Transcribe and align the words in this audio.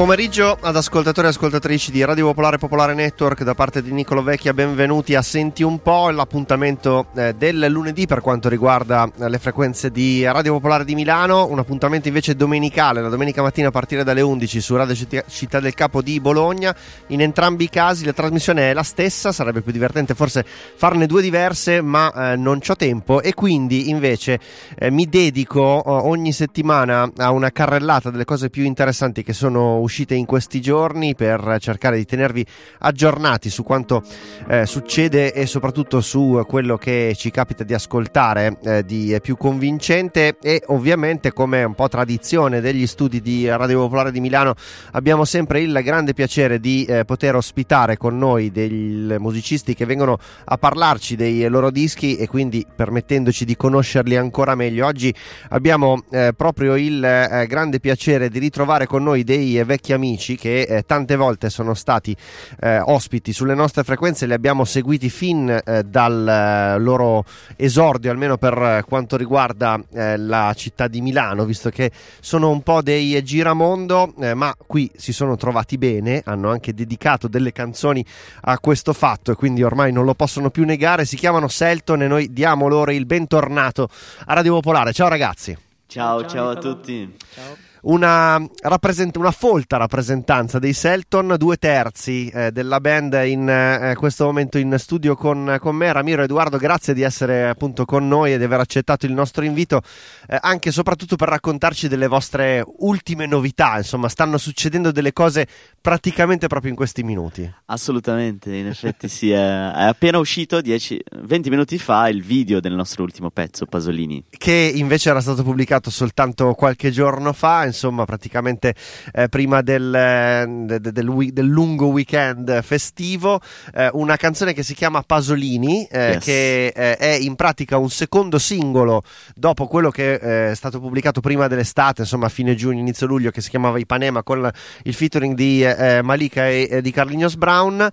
Pomeriggio 0.00 0.56
ad 0.58 0.76
ascoltatori 0.76 1.26
e 1.26 1.30
ascoltatrici 1.30 1.90
di 1.90 2.02
Radio 2.02 2.28
Popolare 2.28 2.56
Popolare 2.56 2.94
Network 2.94 3.42
da 3.42 3.52
parte 3.52 3.82
di 3.82 3.92
Nicolo 3.92 4.22
Vecchia, 4.22 4.54
benvenuti 4.54 5.14
a 5.14 5.20
Senti 5.20 5.62
un 5.62 5.82
po', 5.82 6.08
l'appuntamento 6.08 7.08
eh, 7.14 7.34
del 7.34 7.66
lunedì 7.68 8.06
per 8.06 8.22
quanto 8.22 8.48
riguarda 8.48 9.06
eh, 9.20 9.28
le 9.28 9.38
frequenze 9.38 9.90
di 9.90 10.24
Radio 10.24 10.54
Popolare 10.54 10.86
di 10.86 10.94
Milano, 10.94 11.48
un 11.48 11.58
appuntamento 11.58 12.08
invece 12.08 12.34
domenicale, 12.34 13.02
la 13.02 13.10
domenica 13.10 13.42
mattina 13.42 13.68
a 13.68 13.70
partire 13.70 14.02
dalle 14.02 14.22
11 14.22 14.60
su 14.62 14.74
Radio 14.74 14.96
Città 15.28 15.60
del 15.60 15.74
Capo 15.74 16.00
di 16.00 16.18
Bologna, 16.18 16.74
in 17.08 17.20
entrambi 17.20 17.64
i 17.64 17.68
casi 17.68 18.06
la 18.06 18.14
trasmissione 18.14 18.70
è 18.70 18.72
la 18.72 18.82
stessa, 18.82 19.32
sarebbe 19.32 19.60
più 19.60 19.70
divertente 19.70 20.14
forse 20.14 20.46
farne 20.46 21.04
due 21.04 21.20
diverse 21.20 21.82
ma 21.82 22.32
eh, 22.32 22.36
non 22.36 22.60
ho 22.66 22.74
tempo. 22.74 23.20
E 23.20 23.34
quindi 23.34 23.90
invece 23.90 24.40
mi 24.88 25.04
dedico 25.04 25.84
eh, 25.84 25.90
ogni 25.90 26.32
settimana 26.32 27.06
a 27.18 27.32
una 27.32 27.50
carrellata 27.50 28.08
delle 28.08 28.24
cose 28.24 28.48
più 28.48 28.64
interessanti 28.64 29.22
che 29.22 29.34
sono 29.34 29.76
uscite 29.76 29.88
in 29.98 30.24
questi 30.26 30.60
giorni 30.60 31.14
per 31.14 31.56
cercare 31.60 31.96
di 31.96 32.04
tenervi 32.04 32.44
aggiornati 32.78 33.50
su 33.50 33.62
quanto 33.62 34.02
eh, 34.48 34.66
succede 34.66 35.32
e 35.32 35.46
soprattutto 35.46 36.00
su 36.00 36.42
quello 36.46 36.76
che 36.76 37.14
ci 37.16 37.30
capita 37.30 37.64
di 37.64 37.74
ascoltare 37.74 38.58
eh, 38.62 38.84
di 38.84 39.16
più 39.20 39.36
convincente 39.36 40.36
e 40.40 40.62
ovviamente 40.66 41.32
come 41.32 41.64
un 41.64 41.74
po' 41.74 41.88
tradizione 41.88 42.60
degli 42.60 42.86
studi 42.86 43.20
di 43.20 43.48
Radio 43.48 43.80
Popolare 43.80 44.12
di 44.12 44.20
Milano 44.20 44.54
abbiamo 44.92 45.24
sempre 45.24 45.60
il 45.60 45.78
grande 45.82 46.14
piacere 46.14 46.60
di 46.60 46.84
eh, 46.84 47.04
poter 47.04 47.34
ospitare 47.34 47.96
con 47.96 48.16
noi 48.16 48.50
dei 48.50 49.16
musicisti 49.18 49.74
che 49.74 49.86
vengono 49.86 50.18
a 50.44 50.56
parlarci 50.56 51.16
dei 51.16 51.48
loro 51.48 51.70
dischi 51.70 52.16
e 52.16 52.26
quindi 52.26 52.64
permettendoci 52.74 53.44
di 53.44 53.56
conoscerli 53.56 54.16
ancora 54.16 54.54
meglio. 54.54 54.86
Oggi 54.86 55.12
abbiamo 55.50 56.02
eh, 56.10 56.32
proprio 56.36 56.76
il 56.76 57.02
eh, 57.02 57.46
grande 57.46 57.80
piacere 57.80 58.28
di 58.28 58.38
ritrovare 58.38 58.86
con 58.86 59.02
noi 59.02 59.24
dei 59.24 59.62
vecchi 59.64 59.79
amici 59.88 60.36
che 60.36 60.62
eh, 60.62 60.82
tante 60.82 61.16
volte 61.16 61.50
sono 61.50 61.74
stati 61.74 62.16
eh, 62.60 62.78
ospiti 62.78 63.32
sulle 63.32 63.54
nostre 63.54 63.82
frequenze, 63.82 64.26
li 64.26 64.32
abbiamo 64.32 64.64
seguiti 64.64 65.08
fin 65.10 65.48
eh, 65.64 65.82
dal 65.82 66.28
eh, 66.28 66.78
loro 66.78 67.24
esordio, 67.56 68.10
almeno 68.10 68.36
per 68.36 68.84
quanto 68.86 69.16
riguarda 69.16 69.80
eh, 69.92 70.16
la 70.16 70.52
città 70.54 70.86
di 70.88 71.00
Milano, 71.00 71.44
visto 71.44 71.70
che 71.70 71.90
sono 72.20 72.50
un 72.50 72.62
po' 72.62 72.82
dei 72.82 73.22
giramondo, 73.22 74.14
eh, 74.20 74.34
ma 74.34 74.54
qui 74.66 74.90
si 74.96 75.12
sono 75.12 75.36
trovati 75.36 75.78
bene, 75.78 76.22
hanno 76.24 76.50
anche 76.50 76.74
dedicato 76.74 77.28
delle 77.28 77.52
canzoni 77.52 78.04
a 78.42 78.58
questo 78.58 78.92
fatto 78.92 79.32
e 79.32 79.34
quindi 79.34 79.62
ormai 79.62 79.92
non 79.92 80.04
lo 80.04 80.14
possono 80.14 80.50
più 80.50 80.64
negare, 80.64 81.04
si 81.04 81.16
chiamano 81.16 81.48
Selton 81.48 82.02
e 82.02 82.06
noi 82.06 82.32
diamo 82.32 82.68
loro 82.68 82.90
il 82.90 83.06
bentornato 83.06 83.88
a 84.26 84.34
Radio 84.34 84.54
Popolare. 84.54 84.92
Ciao 84.92 85.08
ragazzi. 85.08 85.56
Ciao, 85.86 86.20
ciao, 86.20 86.28
ciao 86.28 86.48
a 86.50 86.54
tutti. 86.56 87.16
Ciao 87.34 87.68
una, 87.82 88.44
rappresent- 88.62 89.16
una 89.16 89.30
folta 89.30 89.76
rappresentanza 89.76 90.58
dei 90.58 90.72
Selton, 90.72 91.34
due 91.38 91.56
terzi 91.56 92.28
eh, 92.28 92.52
della 92.52 92.80
band 92.80 93.20
in 93.24 93.48
eh, 93.48 93.94
questo 93.96 94.24
momento 94.24 94.58
in 94.58 94.74
studio 94.78 95.14
con, 95.14 95.56
con, 95.60 95.76
me. 95.76 95.92
Ramiro 95.92 96.22
Edoardo, 96.22 96.58
grazie 96.58 96.94
di 96.94 97.02
essere 97.02 97.48
appunto 97.48 97.84
con 97.84 98.06
noi 98.06 98.32
e 98.32 98.38
di 98.38 98.44
aver 98.44 98.60
accettato 98.60 99.06
il 99.06 99.12
nostro 99.12 99.44
invito, 99.44 99.80
eh, 100.28 100.38
anche 100.40 100.68
e 100.68 100.72
soprattutto 100.72 101.16
per 101.16 101.28
raccontarci 101.28 101.88
delle 101.88 102.06
vostre 102.06 102.64
ultime 102.78 103.26
novità. 103.26 103.76
Insomma, 103.76 104.08
stanno 104.08 104.38
succedendo 104.38 104.90
delle 104.92 105.12
cose 105.12 105.46
praticamente 105.80 106.46
proprio 106.46 106.70
in 106.70 106.76
questi 106.76 107.02
minuti. 107.02 107.50
Assolutamente, 107.66 108.54
in 108.54 108.66
effetti 108.66 109.08
sì, 109.08 109.30
è, 109.30 109.36
è 109.36 109.84
appena 109.84 110.18
uscito 110.18 110.60
10, 110.60 111.02
20 111.22 111.50
minuti 111.50 111.78
fa 111.78 112.08
il 112.08 112.22
video 112.22 112.60
del 112.60 112.74
nostro 112.74 113.02
ultimo 113.02 113.30
pezzo, 113.30 113.66
Pasolini. 113.66 114.24
Che 114.30 114.72
invece 114.74 115.10
era 115.10 115.20
stato 115.20 115.42
pubblicato 115.42 115.90
soltanto 115.90 116.52
qualche 116.54 116.90
giorno 116.90 117.32
fa 117.32 117.69
insomma, 117.70 118.04
praticamente 118.04 118.74
eh, 119.12 119.28
prima 119.28 119.62
del, 119.62 119.94
eh, 119.94 120.44
del, 120.46 120.80
del, 120.80 121.32
del, 121.32 121.46
lungo 121.46 121.86
weekend 121.86 122.62
festivo. 122.62 123.40
Eh, 123.74 123.88
una 123.92 124.16
canzone 124.16 124.52
che 124.52 124.62
si 124.62 124.74
chiama 124.74 125.02
Pasolini, 125.02 125.86
eh, 125.90 126.12
yes. 126.12 126.24
che 126.24 126.66
eh, 126.66 126.96
è 126.96 127.12
in 127.12 127.36
pratica 127.36 127.78
un 127.78 127.90
secondo 127.90 128.38
singolo 128.38 129.02
dopo 129.34 129.66
quello 129.66 129.90
che 129.90 130.14
eh, 130.14 130.50
è 130.50 130.54
stato 130.54 130.80
pubblicato 130.80 131.20
prima 131.20 131.48
dell'estate, 131.48 132.02
insomma, 132.02 132.26
a 132.26 132.30
fine 132.30 132.54
giugno, 132.54 132.80
inizio 132.80 133.06
luglio, 133.06 133.30
che 133.30 133.40
si 133.40 133.50
chiamava 133.50 133.78
Ipanema 133.78 134.22
con 134.22 134.50
il 134.84 134.94
featuring 134.94 135.34
di 135.34 135.66
Malika 136.02 136.48
e, 136.48 136.68
e, 136.70 136.82
di 136.82 136.90
Carlignos 136.90 137.36
Brown. 137.36 137.88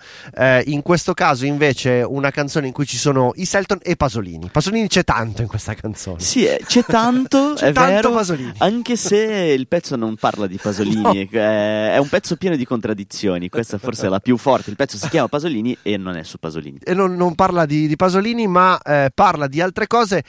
in 0.66 0.82
questo 0.82 1.14
caso, 1.14 1.46
invece, 1.46 2.04
una 2.08 2.32
canzone 2.32 2.68
in 2.68 2.74
cui 2.74 2.86
ci 2.86 2.98
sono 2.98 3.32
i 3.36 3.46
Selton 3.46 3.80
e 3.82 3.96
Pasolini. 3.96 4.50
Pasolini 4.52 4.88
c'è 4.88 5.04
tanto 5.04 5.42
in 5.42 5.48
questa 5.48 5.74
canzone. 5.74 6.20
Sì, 6.20 6.48
c'è 6.66 6.84
tanto, 6.84 7.54
c'è 7.58 7.68
è 7.68 7.72
tanto 7.72 7.92
vero, 7.94 8.12
Pasolini. 8.12 8.54
anche 8.58 8.96
se 8.96 9.18
il 9.18 9.67
il 9.68 9.82
pezzo 9.82 9.98
non 9.98 10.16
parla 10.16 10.48
di 10.48 10.58
Pasolini, 10.62 11.02
no. 11.30 11.40
è 11.40 11.98
un 11.98 12.08
pezzo 12.08 12.38
pieno 12.38 12.56
di 12.56 12.66
contraddizioni. 12.66 13.50
Questa 13.50 13.78
forse 13.78 14.08
è 14.08 14.10
la 14.10 14.20
più 14.20 14.38
forte. 14.38 14.70
Il 14.70 14.78
pezzo 14.78 14.98
si 14.98 15.10
chiama 15.10 15.28
Pasolini 15.28 15.78
e 15.82 15.98
non 15.98 16.16
è 16.16 16.24
su 16.24 16.38
Pasolini. 16.38 16.80
E 16.84 16.94
non, 16.94 17.16
non 17.16 17.36
parla 17.36 17.66
di, 17.66 17.88
di, 17.88 17.96
Pasolini, 17.98 18.48
ma 18.48 18.80
eh, 18.82 19.12
parla 19.14 19.48
di 19.48 19.60
altre 19.60 19.88
cose. 19.88 20.24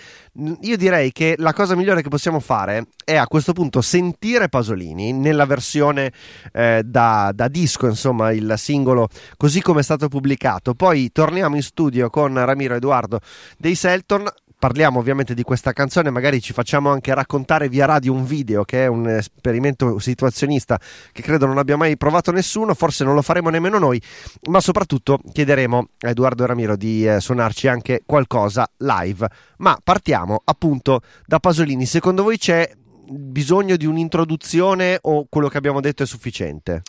Io 0.63 0.77
direi 0.77 1.13
che 1.13 1.37
la 1.39 1.53
cosa 1.53 1.77
migliore 1.77 2.03
che 2.03 2.09
possiamo 2.09 2.41
fare 2.41 2.89
è 3.05 3.17
a 3.17 3.27
questo 3.27 3.53
punto 3.53 3.81
sentire 3.81 4.49
Pasolini 4.49 5.13
nella 5.13 5.47
versione 5.47 6.13
eh, 6.53 6.83
da, 6.85 7.31
da 7.33 7.49
disco, 7.49 7.87
insomma, 7.87 8.33
il 8.33 8.55
singolo 8.57 9.09
così 9.37 9.63
come 9.63 9.81
è 9.81 9.85
stato 9.85 10.09
pubblicato. 10.09 10.75
Poi 10.75 11.13
torniamo 11.13 11.55
in 11.55 11.63
studio 11.63 12.11
con 12.11 12.35
Ramiro 12.45 12.75
Edoardo 12.75 13.21
dei 13.57 13.77
Selton 13.77 14.27
parliamo 14.59 14.99
ovviamente 14.99 15.35
di 15.35 15.43
questa 15.43 15.73
canzone, 15.73 16.11
magari 16.11 16.41
ci 16.41 16.53
facciamo 16.53 16.91
anche 16.91 17.15
raccontare 17.15 17.69
via 17.69 17.87
radio 17.87 18.13
un 18.13 18.25
video 18.25 18.65
che 18.65 18.85
è 18.85 18.87
un 18.87 19.09
esperimento 19.09 19.99
situazionista 19.99 20.81
che 21.13 21.23
credo 21.23 21.47
non 21.47 21.59
abbia 21.59 21.77
mai 21.77 21.97
provato 21.97 22.33
nessuno, 22.33 22.75
forse 22.75 23.05
non 23.05 23.15
lo 23.15 23.23
faremo 23.23 23.51
nemmeno 23.51 23.79
noi, 23.79 24.03
ma 24.49 24.61
soprattutto 24.61 25.21
chiederemo 25.33 25.89
a 26.01 26.09
Edoardo 26.09 26.45
Ramiro 26.45 26.77
di 26.77 27.07
eh, 27.07 27.21
suonarci 27.21 27.69
anche 27.69 28.03
qualcosa 28.05 28.69
live. 28.79 29.29
Ma 29.59 29.79
partiamo 29.83 30.43
appunto 30.45 31.01
da 31.25 31.39
Pasolini, 31.39 31.87
secondo 31.87 32.23
voi 32.25 32.37
c'è 32.37 32.71
bisogno 33.11 33.77
di 33.77 33.87
un'introduzione 33.87 34.99
o 35.03 35.27
quello 35.29 35.49
che 35.49 35.57
abbiamo 35.57 35.81
detto 35.81 36.03
è 36.03 36.07
sufficiente? 36.07 36.83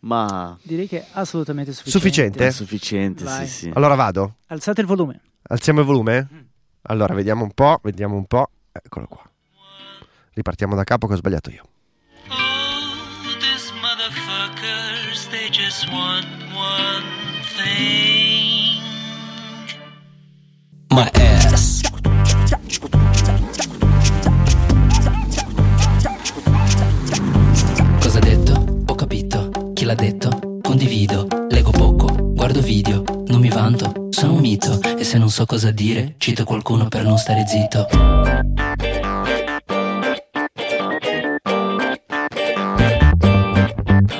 Ma 0.00 0.56
direi 0.62 0.86
che 0.86 1.00
è 1.00 1.06
assolutamente 1.12 1.72
sufficiente. 1.72 1.98
Sufficiente? 1.98 2.46
È 2.46 2.50
sufficiente, 2.50 3.26
sì, 3.26 3.46
sì. 3.46 3.70
Allora 3.74 3.94
vado. 3.94 4.36
Alzate 4.46 4.80
il 4.80 4.86
volume. 4.86 5.20
Alziamo 5.42 5.80
il 5.80 5.86
volume? 5.86 6.28
Mm. 6.32 6.38
Allora, 6.82 7.14
vediamo 7.14 7.44
un 7.44 7.52
po', 7.52 7.78
vediamo 7.82 8.16
un 8.16 8.26
po'. 8.26 8.50
Eccolo 8.72 9.06
qua. 9.06 9.22
Ripartiamo 10.32 10.74
da 10.74 10.84
capo 10.84 11.06
che 11.06 11.14
ho 11.14 11.16
sbagliato 11.16 11.50
io. 11.50 11.62
Oh, 12.28 13.36
these 13.38 13.72
motherfuckers, 13.80 15.28
they 15.28 15.50
just 15.50 15.86
want 15.90 16.26
one 16.54 17.04
thing. 17.56 18.80
My 20.88 21.10
ass. 21.14 21.82
Cosa 28.00 28.18
ha 28.18 28.20
detto? 28.20 28.82
Ho 28.86 28.94
capito. 28.94 29.72
Chi 29.74 29.84
l'ha 29.84 29.94
detto? 29.94 30.58
Condivido. 30.62 31.26
Leggo 31.50 31.70
poco. 31.70 32.29
Guardo 32.40 32.62
video. 32.62 33.04
Non 33.26 33.38
mi 33.38 33.50
vanto 33.50 34.08
sono 34.08 34.32
un 34.32 34.40
mito 34.40 34.80
e 34.96 35.04
se 35.04 35.18
non 35.18 35.28
so 35.28 35.44
cosa 35.44 35.70
dire, 35.70 36.14
cito 36.16 36.44
qualcuno 36.44 36.88
per 36.88 37.04
non 37.04 37.18
stare 37.18 37.44
zitto. 37.46 37.86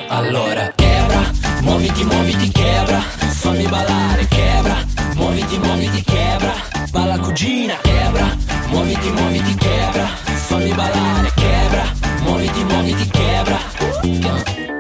Allora, 0.08 0.70
quebra, 0.76 1.30
muoviti, 1.62 2.04
muoviti, 2.04 2.52
quebra, 2.52 3.00
fammi 3.00 3.66
ballare, 3.66 4.28
quebra, 4.28 4.76
muoviti, 5.14 5.58
muoviti, 5.58 6.04
quebra, 6.04 6.52
balla 6.90 7.18
cugina, 7.20 7.76
quebra, 7.80 8.36
muoviti, 8.68 9.08
muoviti, 9.12 9.54
quebra, 9.54 10.04
fammi 10.04 10.74
ballare, 10.74 11.32
quebra, 11.34 11.84
muoviti, 12.20 12.64
muoviti, 12.64 13.08
quebra. 13.08 14.59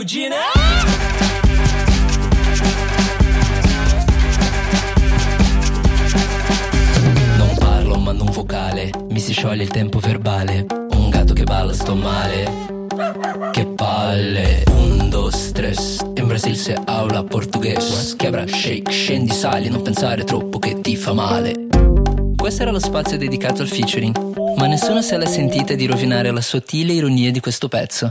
Cugina! 0.00 0.36
mando 7.98 8.24
un 8.24 8.30
vocale, 8.30 8.90
mi 9.10 9.20
si 9.20 9.34
scioglie 9.34 9.64
il 9.64 9.68
tempo 9.68 9.98
verbale. 9.98 10.64
Un 10.92 11.10
gatto 11.10 11.34
che 11.34 11.44
balla 11.44 11.74
sto 11.74 11.94
male. 11.94 12.50
Che 13.52 13.66
palle. 13.66 14.62
Un, 14.70 15.10
dos, 15.10 15.52
In 16.14 16.26
Brasil 16.26 16.56
se 16.56 16.78
aula 16.86 17.22
português 17.22 18.16
Quebra, 18.16 18.46
shake, 18.46 18.90
scendi, 18.90 19.34
sali. 19.34 19.68
Non 19.68 19.82
pensare 19.82 20.24
troppo 20.24 20.58
che 20.58 20.80
ti 20.80 20.96
fa 20.96 21.12
male. 21.12 21.66
Questo 22.36 22.62
era 22.62 22.70
lo 22.70 22.80
spazio 22.80 23.18
dedicato 23.18 23.60
al 23.60 23.68
featuring. 23.68 24.16
Ma 24.56 24.66
nessuno 24.66 25.02
se 25.02 25.18
l'è 25.18 25.26
sentita 25.26 25.74
di 25.74 25.84
rovinare 25.84 26.30
la 26.30 26.40
sottile 26.40 26.94
ironia 26.94 27.30
di 27.30 27.40
questo 27.40 27.68
pezzo 27.68 28.10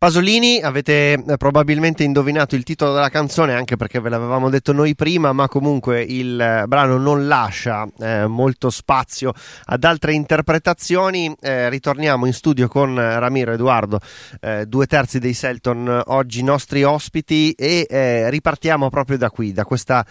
Pasolini, 0.00 0.62
avete 0.62 1.12
eh, 1.12 1.36
probabilmente 1.36 2.04
indovinato 2.04 2.54
il 2.54 2.62
titolo 2.62 2.94
della 2.94 3.10
canzone 3.10 3.52
anche 3.52 3.76
perché 3.76 4.00
ve 4.00 4.08
l'avevamo 4.08 4.48
detto 4.48 4.72
noi 4.72 4.94
prima, 4.94 5.34
ma 5.34 5.46
comunque 5.46 6.00
il 6.00 6.40
eh, 6.40 6.64
brano 6.66 6.96
non 6.96 7.28
lascia 7.28 7.86
eh, 7.98 8.26
molto 8.26 8.70
spazio 8.70 9.34
ad 9.66 9.84
altre 9.84 10.14
interpretazioni. 10.14 11.36
Eh, 11.38 11.68
ritorniamo 11.68 12.24
in 12.24 12.32
studio 12.32 12.66
con 12.66 12.94
Ramiro 12.94 13.52
Edoardo, 13.52 14.00
eh, 14.40 14.64
due 14.64 14.86
terzi 14.86 15.18
dei 15.18 15.34
Selton, 15.34 16.04
oggi 16.06 16.42
nostri 16.42 16.82
ospiti 16.82 17.52
e 17.52 17.86
eh, 17.86 18.30
ripartiamo 18.30 18.88
proprio 18.88 19.18
da 19.18 19.28
qui, 19.28 19.52
da 19.52 19.66
questa 19.66 20.02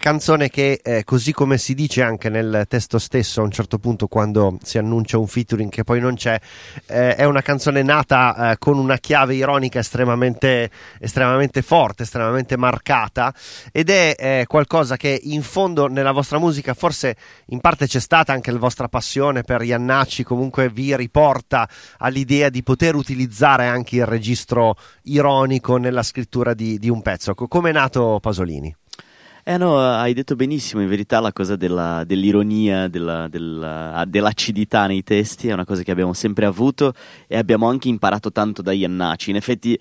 canzone 0.00 0.50
che 0.50 0.82
così 1.06 1.32
come 1.32 1.56
si 1.56 1.72
dice 1.72 2.02
anche 2.02 2.28
nel 2.28 2.66
testo 2.68 2.98
stesso 2.98 3.40
a 3.40 3.44
un 3.44 3.50
certo 3.50 3.78
punto 3.78 4.06
quando 4.06 4.58
si 4.62 4.76
annuncia 4.76 5.16
un 5.16 5.26
featuring 5.26 5.70
che 5.70 5.82
poi 5.82 5.98
non 5.98 6.14
c'è, 6.14 6.38
è 6.84 7.24
una 7.24 7.40
canzone 7.40 7.82
nata 7.82 8.56
con 8.58 8.76
una 8.76 8.98
chiave 8.98 9.30
chiave 9.30 9.36
ironica 9.40 9.78
estremamente, 9.78 10.70
estremamente 10.98 11.62
forte, 11.62 12.04
estremamente 12.04 12.56
marcata 12.56 13.34
ed 13.72 13.90
è 13.90 14.14
eh, 14.16 14.44
qualcosa 14.46 14.96
che 14.96 15.20
in 15.22 15.42
fondo 15.42 15.86
nella 15.88 16.12
vostra 16.12 16.38
musica 16.38 16.74
forse 16.74 17.16
in 17.46 17.60
parte 17.60 17.86
c'è 17.86 18.00
stata 18.00 18.32
anche 18.32 18.50
la 18.50 18.58
vostra 18.58 18.88
passione 18.88 19.42
per 19.42 19.62
Iannacci, 19.62 20.22
comunque 20.22 20.68
vi 20.68 20.94
riporta 20.96 21.68
all'idea 21.98 22.48
di 22.48 22.62
poter 22.62 22.94
utilizzare 22.94 23.66
anche 23.66 23.96
il 23.96 24.06
registro 24.06 24.76
ironico 25.04 25.76
nella 25.76 26.02
scrittura 26.02 26.54
di, 26.54 26.78
di 26.78 26.88
un 26.88 27.02
pezzo. 27.02 27.34
Come 27.34 27.70
è 27.70 27.72
nato 27.72 28.18
Pasolini? 28.20 28.74
Eh 29.42 29.56
no, 29.56 29.78
hai 29.78 30.12
detto 30.12 30.36
benissimo, 30.36 30.82
in 30.82 30.88
verità 30.88 31.18
la 31.20 31.32
cosa 31.32 31.56
della, 31.56 32.04
dell'ironia, 32.04 32.88
della, 32.88 33.26
della, 33.28 34.04
dell'acidità 34.06 34.86
nei 34.86 35.02
testi 35.02 35.48
è 35.48 35.52
una 35.52 35.64
cosa 35.64 35.82
che 35.82 35.90
abbiamo 35.90 36.12
sempre 36.12 36.44
avuto 36.44 36.92
e 37.26 37.36
abbiamo 37.36 37.68
anche 37.68 37.88
imparato 37.88 38.30
tanto 38.32 38.60
da 38.62 38.72
Iannacci. 38.72 39.30
In 39.30 39.36
effetti 39.36 39.78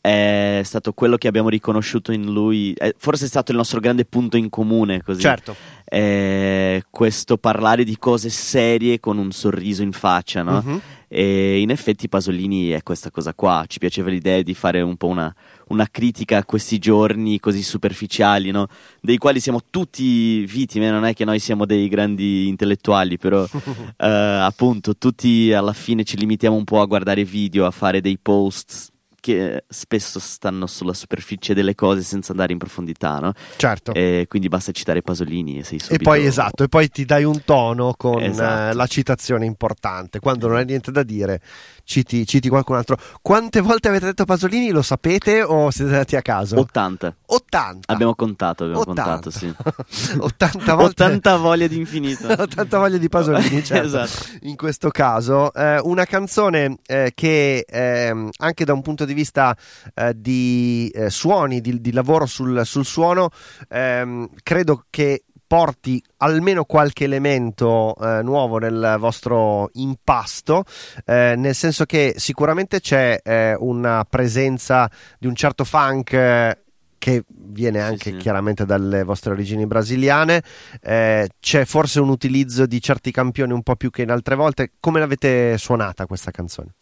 è 0.00 0.60
stato 0.62 0.92
quello 0.92 1.16
che 1.16 1.26
abbiamo 1.26 1.48
riconosciuto 1.48 2.12
in 2.12 2.32
lui, 2.32 2.72
è, 2.74 2.94
forse 2.96 3.24
è 3.24 3.28
stato 3.28 3.50
il 3.50 3.56
nostro 3.56 3.80
grande 3.80 4.04
punto 4.04 4.36
in 4.36 4.48
comune, 4.48 5.02
così. 5.02 5.20
Certo. 5.20 5.56
È 5.84 6.80
questo 6.90 7.38
parlare 7.38 7.82
di 7.82 7.96
cose 7.98 8.28
serie 8.28 9.00
con 9.00 9.18
un 9.18 9.32
sorriso 9.32 9.82
in 9.82 9.92
faccia, 9.92 10.42
no? 10.42 10.62
Uh-huh. 10.64 10.80
E 11.08 11.60
in 11.60 11.70
effetti 11.70 12.08
Pasolini 12.08 12.70
è 12.70 12.82
questa 12.82 13.10
cosa 13.10 13.32
qua, 13.32 13.64
ci 13.68 13.78
piaceva 13.78 14.10
l'idea 14.10 14.42
di 14.42 14.54
fare 14.54 14.80
un 14.80 14.96
po' 14.96 15.06
una, 15.06 15.32
una 15.68 15.86
critica 15.88 16.38
a 16.38 16.44
questi 16.44 16.78
giorni 16.78 17.38
così 17.38 17.62
superficiali, 17.62 18.50
no? 18.50 18.66
dei 19.00 19.18
quali 19.18 19.38
siamo 19.38 19.60
tutti 19.70 20.44
vittime, 20.46 20.90
non 20.90 21.04
è 21.04 21.14
che 21.14 21.24
noi 21.24 21.38
siamo 21.38 21.64
dei 21.64 21.88
grandi 21.88 22.48
intellettuali, 22.48 23.18
però 23.18 23.44
eh, 23.96 24.06
appunto 24.06 24.96
tutti 24.96 25.52
alla 25.52 25.72
fine 25.72 26.02
ci 26.02 26.16
limitiamo 26.16 26.56
un 26.56 26.64
po' 26.64 26.80
a 26.80 26.86
guardare 26.86 27.24
video, 27.24 27.66
a 27.66 27.70
fare 27.70 28.00
dei 28.00 28.18
posts 28.20 28.90
che 29.26 29.64
spesso 29.66 30.20
stanno 30.20 30.68
sulla 30.68 30.94
superficie 30.94 31.52
delle 31.52 31.74
cose 31.74 32.02
senza 32.02 32.30
andare 32.30 32.52
in 32.52 32.58
profondità, 32.58 33.18
no? 33.18 33.32
Certo. 33.56 33.92
E 33.92 34.26
quindi 34.28 34.46
basta 34.46 34.70
citare 34.70 35.02
Pasolini 35.02 35.58
e 35.58 35.64
sei 35.64 35.80
subito... 35.80 36.00
E 36.00 36.04
poi 36.04 36.24
esatto, 36.24 36.62
e 36.62 36.68
poi 36.68 36.88
ti 36.88 37.04
dai 37.04 37.24
un 37.24 37.42
tono 37.44 37.94
con 37.96 38.22
esatto. 38.22 38.72
uh, 38.72 38.76
la 38.76 38.86
citazione 38.86 39.44
importante, 39.44 40.20
quando 40.20 40.46
non 40.46 40.58
hai 40.58 40.64
niente 40.64 40.92
da 40.92 41.02
dire 41.02 41.40
citi, 41.86 42.26
citi 42.26 42.48
qualcun 42.48 42.76
altro. 42.76 42.98
Quante 43.22 43.60
volte 43.60 43.88
avete 43.88 44.06
detto 44.06 44.24
Pasolini? 44.24 44.70
Lo 44.70 44.82
sapete 44.82 45.42
o 45.42 45.70
siete 45.70 45.92
andati 45.92 46.16
a 46.16 46.22
caso? 46.22 46.58
80. 46.58 47.16
80. 47.26 47.92
Abbiamo 47.92 48.14
contato, 48.14 48.64
abbiamo 48.64 48.82
80. 48.82 49.02
contato, 49.02 49.30
sì. 49.30 49.46
80 50.18 50.74
volte. 50.74 51.04
80 51.04 51.36
voglie 51.36 51.68
di 51.68 51.76
infinito. 51.78 52.28
80 52.28 52.76
voglie 52.78 52.98
di 52.98 53.08
Pasolini, 53.08 53.64
certo. 53.64 53.86
esatto. 53.86 54.38
In 54.42 54.56
questo 54.56 54.90
caso, 54.90 55.52
eh, 55.54 55.78
una 55.78 56.04
canzone 56.04 56.76
eh, 56.86 57.12
che 57.14 57.64
eh, 57.66 58.28
anche 58.36 58.64
da 58.64 58.72
un 58.72 58.82
punto 58.82 59.04
di 59.04 59.14
vista 59.14 59.56
eh, 59.94 60.12
di 60.14 60.90
eh, 60.92 61.08
suoni, 61.08 61.60
di, 61.60 61.80
di, 61.80 61.92
lavoro 61.92 62.26
sul, 62.26 62.62
sul 62.66 62.84
suono, 62.84 63.30
ehm, 63.68 64.28
credo 64.42 64.84
che 64.90 65.22
porti 65.46 66.02
almeno 66.18 66.64
qualche 66.64 67.04
elemento 67.04 67.94
eh, 67.96 68.22
nuovo 68.22 68.58
nel 68.58 68.96
vostro 68.98 69.70
impasto, 69.74 70.64
eh, 71.04 71.34
nel 71.36 71.54
senso 71.54 71.84
che 71.84 72.14
sicuramente 72.16 72.80
c'è 72.80 73.20
eh, 73.22 73.54
una 73.58 74.04
presenza 74.08 74.90
di 75.18 75.26
un 75.26 75.34
certo 75.34 75.64
funk 75.64 76.12
eh, 76.12 76.58
che 76.98 77.24
viene 77.28 77.80
anche 77.80 78.10
sì, 78.10 78.12
sì. 78.12 78.16
chiaramente 78.16 78.64
dalle 78.64 79.04
vostre 79.04 79.32
origini 79.32 79.66
brasiliane. 79.66 80.42
Eh, 80.82 81.28
c'è 81.38 81.64
forse 81.64 82.00
un 82.00 82.08
utilizzo 82.08 82.66
di 82.66 82.80
certi 82.80 83.12
campioni 83.12 83.52
un 83.52 83.62
po' 83.62 83.76
più 83.76 83.90
che 83.90 84.02
in 84.02 84.10
altre 84.10 84.34
volte. 84.34 84.72
Come 84.80 84.98
l'avete 84.98 85.56
suonata 85.58 86.06
questa 86.06 86.32
canzone? 86.32 86.74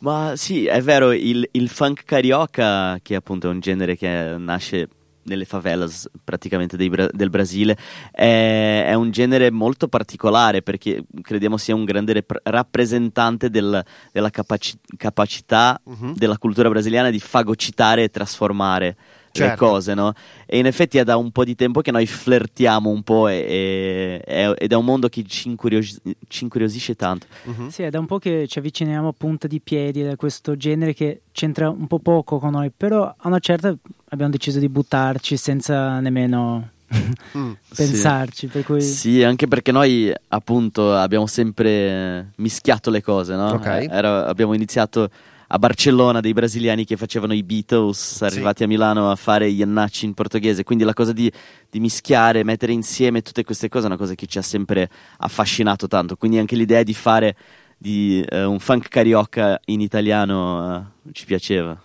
Ma 0.00 0.34
sì, 0.36 0.66
è 0.66 0.80
vero, 0.80 1.10
il, 1.10 1.48
il 1.50 1.68
funk 1.68 2.04
carioca, 2.04 2.98
che 3.02 3.16
appunto 3.16 3.48
è 3.48 3.50
un 3.50 3.58
genere 3.58 3.96
che 3.96 4.36
nasce 4.38 4.88
nelle 5.24 5.44
favelas 5.44 6.08
praticamente 6.24 6.76
Bra- 6.88 7.08
del 7.12 7.30
Brasile 7.30 7.76
è, 8.10 8.84
è, 8.88 8.94
un 8.94 9.10
genere 9.10 9.50
molto 9.50 9.88
particolare 9.88 10.62
perché 10.62 11.04
crediamo 11.22 11.56
sia 11.56 11.74
un 11.74 11.84
grande 11.84 12.14
rep- 12.14 12.40
rappresentante 12.44 13.50
del, 13.50 13.84
della 14.12 14.30
capaci- 14.30 14.78
capacità 14.96 15.80
uh-huh. 15.82 16.14
della 16.14 16.38
cultura 16.38 16.68
brasiliana 16.68 17.10
di 17.10 17.20
fagocitare 17.20 18.04
e 18.04 18.10
trasformare 18.10 18.96
certo. 19.38 19.64
le 19.64 19.70
cose, 19.70 19.94
no? 19.94 20.12
E 20.46 20.58
in 20.58 20.66
effetti 20.66 20.98
è 20.98 21.04
da 21.04 21.16
un 21.16 21.30
po' 21.30 21.44
di 21.44 21.54
tempo 21.54 21.80
che 21.80 21.90
noi 21.90 22.06
flirtiamo 22.06 22.90
un 22.90 23.02
po' 23.02 23.28
e, 23.28 24.22
e, 24.24 24.54
ed 24.56 24.72
è 24.72 24.74
un 24.74 24.84
mondo 24.84 25.08
che 25.08 25.24
ci, 25.24 25.48
incurios- 25.48 26.00
ci 26.28 26.44
incuriosisce 26.44 26.94
tanto. 26.94 27.26
Uh-huh. 27.44 27.68
Sì, 27.70 27.82
è 27.82 27.90
da 27.90 27.98
un 27.98 28.06
po' 28.06 28.18
che 28.18 28.46
ci 28.48 28.58
avviciniamo 28.58 29.08
a 29.08 29.14
punta 29.16 29.46
di 29.46 29.60
piedi 29.60 30.02
da 30.02 30.16
questo 30.16 30.56
genere 30.56 30.94
che 30.94 31.22
c'entra 31.32 31.68
un 31.70 31.86
po' 31.86 31.98
poco 31.98 32.38
con 32.38 32.52
noi, 32.52 32.70
però 32.76 33.04
a 33.04 33.28
una 33.28 33.38
certa 33.38 33.74
abbiamo 34.10 34.32
deciso 34.32 34.58
di 34.58 34.68
buttarci 34.68 35.36
senza 35.36 36.00
nemmeno 36.00 36.70
mm, 37.36 37.52
pensarci. 37.74 38.48
Sì. 38.50 38.62
Cui... 38.62 38.80
sì. 38.80 39.22
anche 39.22 39.46
perché 39.46 39.72
noi 39.72 40.12
appunto 40.28 40.94
abbiamo 40.94 41.26
sempre 41.26 42.32
mischiato 42.36 42.90
le 42.90 43.02
cose, 43.02 43.34
no? 43.34 43.52
Okay. 43.54 43.84
Eh, 43.84 43.88
era, 43.90 44.26
abbiamo 44.26 44.54
iniziato 44.54 45.10
a 45.48 45.58
Barcellona 45.58 46.20
dei 46.20 46.32
brasiliani 46.32 46.84
che 46.84 46.96
facevano 46.96 47.32
i 47.32 47.42
Beatles, 47.42 48.22
arrivati 48.22 48.58
sì. 48.58 48.62
a 48.64 48.66
Milano 48.66 49.10
a 49.10 49.16
fare 49.16 49.50
gli 49.50 49.62
annacci 49.62 50.04
in 50.04 50.14
portoghese. 50.14 50.64
Quindi 50.64 50.84
la 50.84 50.92
cosa 50.92 51.12
di, 51.12 51.30
di, 51.70 51.80
mischiare, 51.80 52.44
mettere 52.44 52.72
insieme 52.72 53.22
tutte 53.22 53.44
queste 53.44 53.68
cose 53.68 53.84
è 53.84 53.88
una 53.88 53.96
cosa 53.96 54.14
che 54.14 54.26
ci 54.26 54.38
ha 54.38 54.42
sempre 54.42 54.88
affascinato 55.18 55.86
tanto. 55.86 56.16
Quindi 56.16 56.38
anche 56.38 56.56
l'idea 56.56 56.82
di 56.82 56.94
fare 56.94 57.36
di, 57.78 58.24
uh, 58.30 58.50
un 58.50 58.58
funk 58.58 58.88
carioca 58.88 59.58
in 59.66 59.80
italiano 59.80 60.76
uh, 61.04 61.12
ci 61.12 61.24
piaceva. 61.24 61.80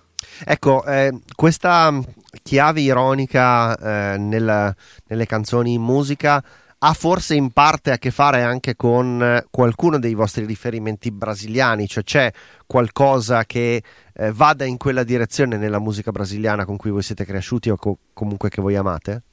Ecco, 0.46 0.84
eh, 0.86 1.20
questa 1.36 2.01
chiave 2.41 2.82
ironica 2.82 3.75
eh, 4.13 4.17
nella, 4.17 4.74
nelle 5.08 5.25
canzoni 5.25 5.74
in 5.74 5.82
musica 5.82 6.43
ha 6.86 6.94
forse 6.94 7.34
in 7.36 7.52
parte 7.52 7.92
a 7.92 7.98
che 7.98 8.12
fare 8.12 8.44
anche 8.44 8.75
con 8.75 9.42
qualcuno 9.50 10.00
dei 10.00 10.16
vostri 10.16 10.46
riferimenti 10.46 11.12
brasiliani, 11.12 11.88
cioè 11.88 12.04
c'è 12.04 12.32
qualcosa 12.68 13.46
che 13.46 13.82
eh, 14.13 14.32
vada 14.34 14.66
in 14.66 14.75
quella 14.75 15.04
direzione 15.04 15.56
nella 15.56 15.80
musica 15.80 16.12
brasiliana 16.12 16.66
con 16.66 16.75
cui 16.75 16.92
voi 16.92 17.02
siete 17.02 17.24
cresciuti 17.24 17.70
o 17.70 17.78
co- 17.78 17.98
comunque 18.12 18.50
che 18.50 18.62
voi 18.62 18.75
amate? 18.75 19.24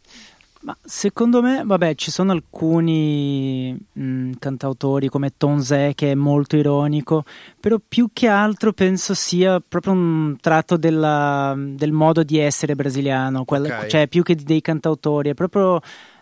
Ma 0.63 0.77
secondo 0.85 1.43
me, 1.43 1.63
vabbè, 1.65 1.95
ci 1.97 2.11
sono 2.11 2.33
alcuni 2.33 3.77
mh, 3.95 4.33
cantautori 4.39 5.09
come 5.09 5.33
Tonzè 5.37 5.95
che 5.95 6.13
è 6.13 6.15
molto 6.15 6.57
ironico, 6.57 7.25
però 7.59 7.79
più 7.85 8.11
che 8.13 8.29
altro 8.29 8.73
penso 8.73 9.15
sia 9.15 9.61
proprio 9.67 9.95
un 9.95 10.37
tratto 10.39 10.77
della, 10.77 11.55
del 11.57 11.93
modo 11.93 12.23
di 12.23 12.39
essere 12.39 12.77
brasiliano, 12.77 13.45
quel, 13.45 13.65
okay. 13.65 13.89
cioè 13.89 14.07
più 14.07 14.23
che 14.23 14.37
dei 14.37 14.61
cantautori, 14.61 15.31
è 15.31 15.35
proprio 15.35 15.81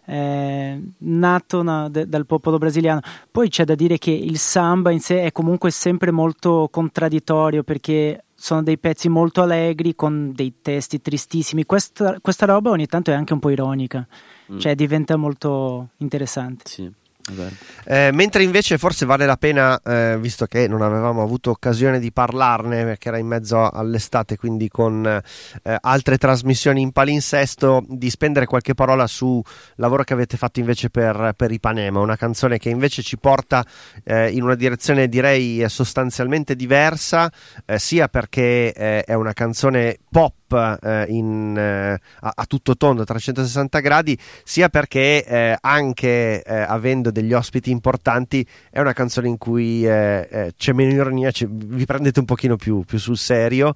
eh, 0.09 0.81
nato 0.99 1.63
na, 1.63 1.89
de, 1.89 2.09
dal 2.09 2.25
popolo 2.25 2.57
brasiliano. 2.57 3.01
Poi 3.31 3.49
c'è 3.49 3.65
da 3.65 3.75
dire 3.75 3.99
che 3.99 4.11
il 4.11 4.39
samba 4.39 4.91
in 4.91 5.01
sé 5.01 5.23
è 5.23 5.33
comunque 5.33 5.71
sempre 5.71 6.11
molto 6.11 6.69
contraddittorio 6.71 7.63
perché 7.63 8.25
sono 8.35 8.63
dei 8.63 8.79
pezzi 8.79 9.09
molto 9.09 9.43
allegri 9.43 9.95
con 9.95 10.33
dei 10.35 10.55
testi 10.63 11.03
tristissimi. 11.03 11.67
Questa, 11.67 12.19
questa 12.21 12.47
roba 12.47 12.71
ogni 12.71 12.87
tanto 12.87 13.11
è 13.11 13.15
anche 13.15 13.35
un 13.35 13.39
po' 13.39 13.51
ironica, 13.51 14.07
mm. 14.53 14.59
cioè 14.59 14.75
diventa 14.75 15.17
molto 15.17 15.89
interessante. 15.99 16.65
Sì. 16.67 16.91
Eh, 17.85 18.11
mentre 18.13 18.43
invece 18.43 18.79
forse 18.79 19.07
vale 19.07 19.27
la 19.27 19.37
pena, 19.37 19.81
eh, 19.83 20.17
visto 20.19 20.47
che 20.47 20.69
non 20.69 20.83
avevamo 20.83 21.23
avuto 21.23 21.51
occasione 21.51 21.99
di 21.99 22.13
parlarne 22.13 22.85
perché 22.85 23.09
era 23.09 23.19
in 23.19 23.27
mezzo 23.27 23.69
all'estate, 23.69 24.37
quindi 24.37 24.69
con 24.69 25.07
eh, 25.07 25.77
altre 25.81 26.19
trasmissioni 26.19 26.83
in 26.83 26.93
palinsesto, 26.93 27.85
di 27.89 28.11
spendere 28.11 28.47
qualche 28.47 28.75
parola 28.75 29.07
sul 29.07 29.43
lavoro 29.77 30.05
che 30.05 30.13
avete 30.13 30.37
fatto 30.37 30.61
invece 30.61 30.91
per, 30.91 31.33
per 31.37 31.51
Ipanema, 31.51 32.01
una 32.01 32.17
canzone 32.17 32.59
che 32.59 32.69
invece 32.69 33.03
ci 33.03 33.19
porta 33.19 33.65
eh, 34.05 34.31
in 34.31 34.43
una 34.43 34.55
direzione 34.55 35.09
direi 35.09 35.65
sostanzialmente 35.69 36.57
diversa, 36.57 37.33
eh, 37.65 37.79
sia 37.79 38.09
perché 38.09 38.73
eh, 38.73 39.05
è 39.05 39.15
una 39.15 39.33
canzone 39.33 39.99
pop 40.11 40.48
eh, 40.57 41.07
in, 41.09 41.57
eh, 41.57 42.01
a, 42.21 42.33
a, 42.35 42.45
tutto 42.47 42.77
tondo 42.77 43.05
360 43.05 43.81
gradi 43.81 44.19
sia 44.45 44.69
perché 44.69 45.25
eh, 45.25 45.57
anche 45.61 46.43
eh, 46.43 46.61
avendo 46.61 47.11
degli 47.11 47.33
ospiti 47.33 47.71
importanti 47.71 48.47
è 48.71 48.81
una 48.81 48.93
canzone 48.93 49.29
in 49.29 49.39
cui 49.39 49.87
eh, 49.87 50.29
eh, 50.31 50.53
c'è 50.57 50.73
meno 50.73 50.93
ironia 50.93 51.31
vi 51.47 51.85
prendete 51.85 52.21
un 52.21 52.25
pochino 52.25 52.57
più, 52.57 52.85
più 52.85 52.99
sul 52.99 53.17
serio 53.17 53.75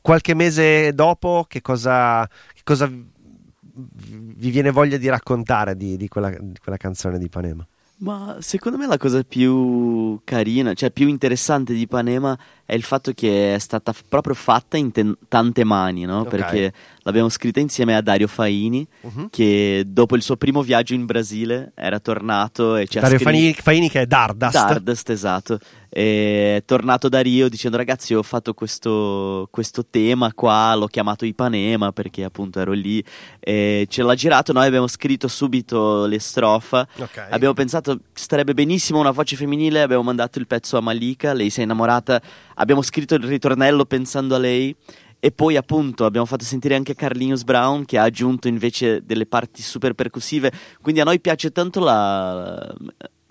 qualche 0.00 0.34
mese 0.34 0.92
dopo 0.94 1.44
che 1.48 1.60
cosa, 1.60 2.28
che 2.52 2.62
cosa 2.64 2.90
vi 2.90 4.50
viene 4.50 4.70
voglia 4.70 4.96
di 4.96 5.08
raccontare 5.08 5.76
di, 5.76 5.96
di, 5.96 6.08
quella, 6.08 6.30
di 6.30 6.58
quella 6.62 6.78
canzone 6.78 7.18
di 7.18 7.28
Panema? 7.28 7.66
Ma 8.00 8.38
secondo 8.40 8.78
me 8.78 8.86
la 8.86 8.96
cosa 8.96 9.22
più 9.22 10.20
carina, 10.24 10.72
cioè 10.72 10.90
più 10.90 11.06
interessante 11.06 11.74
di 11.74 11.86
Panema 11.86 12.38
è 12.70 12.74
il 12.74 12.84
fatto 12.84 13.10
che 13.12 13.56
è 13.56 13.58
stata 13.58 13.92
proprio 14.08 14.32
fatta 14.32 14.76
in 14.76 14.92
te- 14.92 15.16
tante 15.26 15.64
mani, 15.64 16.04
no? 16.04 16.20
Okay. 16.20 16.38
Perché 16.38 16.72
l'abbiamo 17.02 17.28
scritta 17.28 17.58
insieme 17.58 17.96
a 17.96 18.00
Dario 18.00 18.28
Faini, 18.28 18.86
uh-huh. 19.00 19.28
che 19.28 19.82
dopo 19.88 20.14
il 20.14 20.22
suo 20.22 20.36
primo 20.36 20.62
viaggio 20.62 20.94
in 20.94 21.04
Brasile 21.04 21.72
era 21.74 21.98
tornato 21.98 22.76
e 22.76 22.86
ci 22.86 23.00
Dario 23.00 23.16
ha 23.16 23.18
scritto... 23.18 23.30
Faini, 23.32 23.54
Faini 23.54 23.90
che 23.90 24.02
è 24.02 24.06
Dardast. 24.06 24.54
Dardast, 24.54 25.10
esatto. 25.10 25.58
È 25.88 26.62
tornato 26.64 27.08
da 27.08 27.18
Rio 27.20 27.48
dicendo 27.48 27.76
ragazzi 27.76 28.14
ho 28.14 28.22
fatto 28.22 28.54
questo, 28.54 29.48
questo 29.50 29.84
tema 29.90 30.32
qua, 30.32 30.72
l'ho 30.76 30.86
chiamato 30.86 31.24
Ipanema 31.24 31.90
perché 31.90 32.22
appunto 32.22 32.60
ero 32.60 32.70
lì, 32.70 33.02
e 33.40 33.88
ce 33.90 34.04
l'ha 34.04 34.14
girato, 34.14 34.52
noi 34.52 34.68
abbiamo 34.68 34.86
scritto 34.86 35.26
subito 35.26 36.06
le 36.06 36.20
strofa, 36.20 36.86
okay. 36.96 37.26
abbiamo 37.30 37.54
pensato 37.54 37.98
starebbe 38.12 38.54
benissimo 38.54 39.00
una 39.00 39.10
voce 39.10 39.34
femminile, 39.34 39.82
abbiamo 39.82 40.04
mandato 40.04 40.38
il 40.38 40.46
pezzo 40.46 40.76
a 40.76 40.80
Malika, 40.80 41.32
lei 41.32 41.50
si 41.50 41.58
è 41.58 41.64
innamorata 41.64 42.22
abbiamo 42.60 42.82
scritto 42.82 43.14
il 43.14 43.24
ritornello 43.24 43.84
pensando 43.84 44.34
a 44.34 44.38
lei 44.38 44.74
e 45.18 45.32
poi 45.32 45.56
appunto 45.56 46.04
abbiamo 46.04 46.26
fatto 46.26 46.44
sentire 46.44 46.74
anche 46.74 46.94
Carlinhos 46.94 47.44
Brown 47.44 47.84
che 47.84 47.98
ha 47.98 48.04
aggiunto 48.04 48.48
invece 48.48 49.04
delle 49.04 49.26
parti 49.26 49.62
super 49.62 49.92
percussive, 49.92 50.50
quindi 50.80 51.00
a 51.00 51.04
noi 51.04 51.20
piace 51.20 51.50
tanto 51.50 51.80
la, 51.80 52.74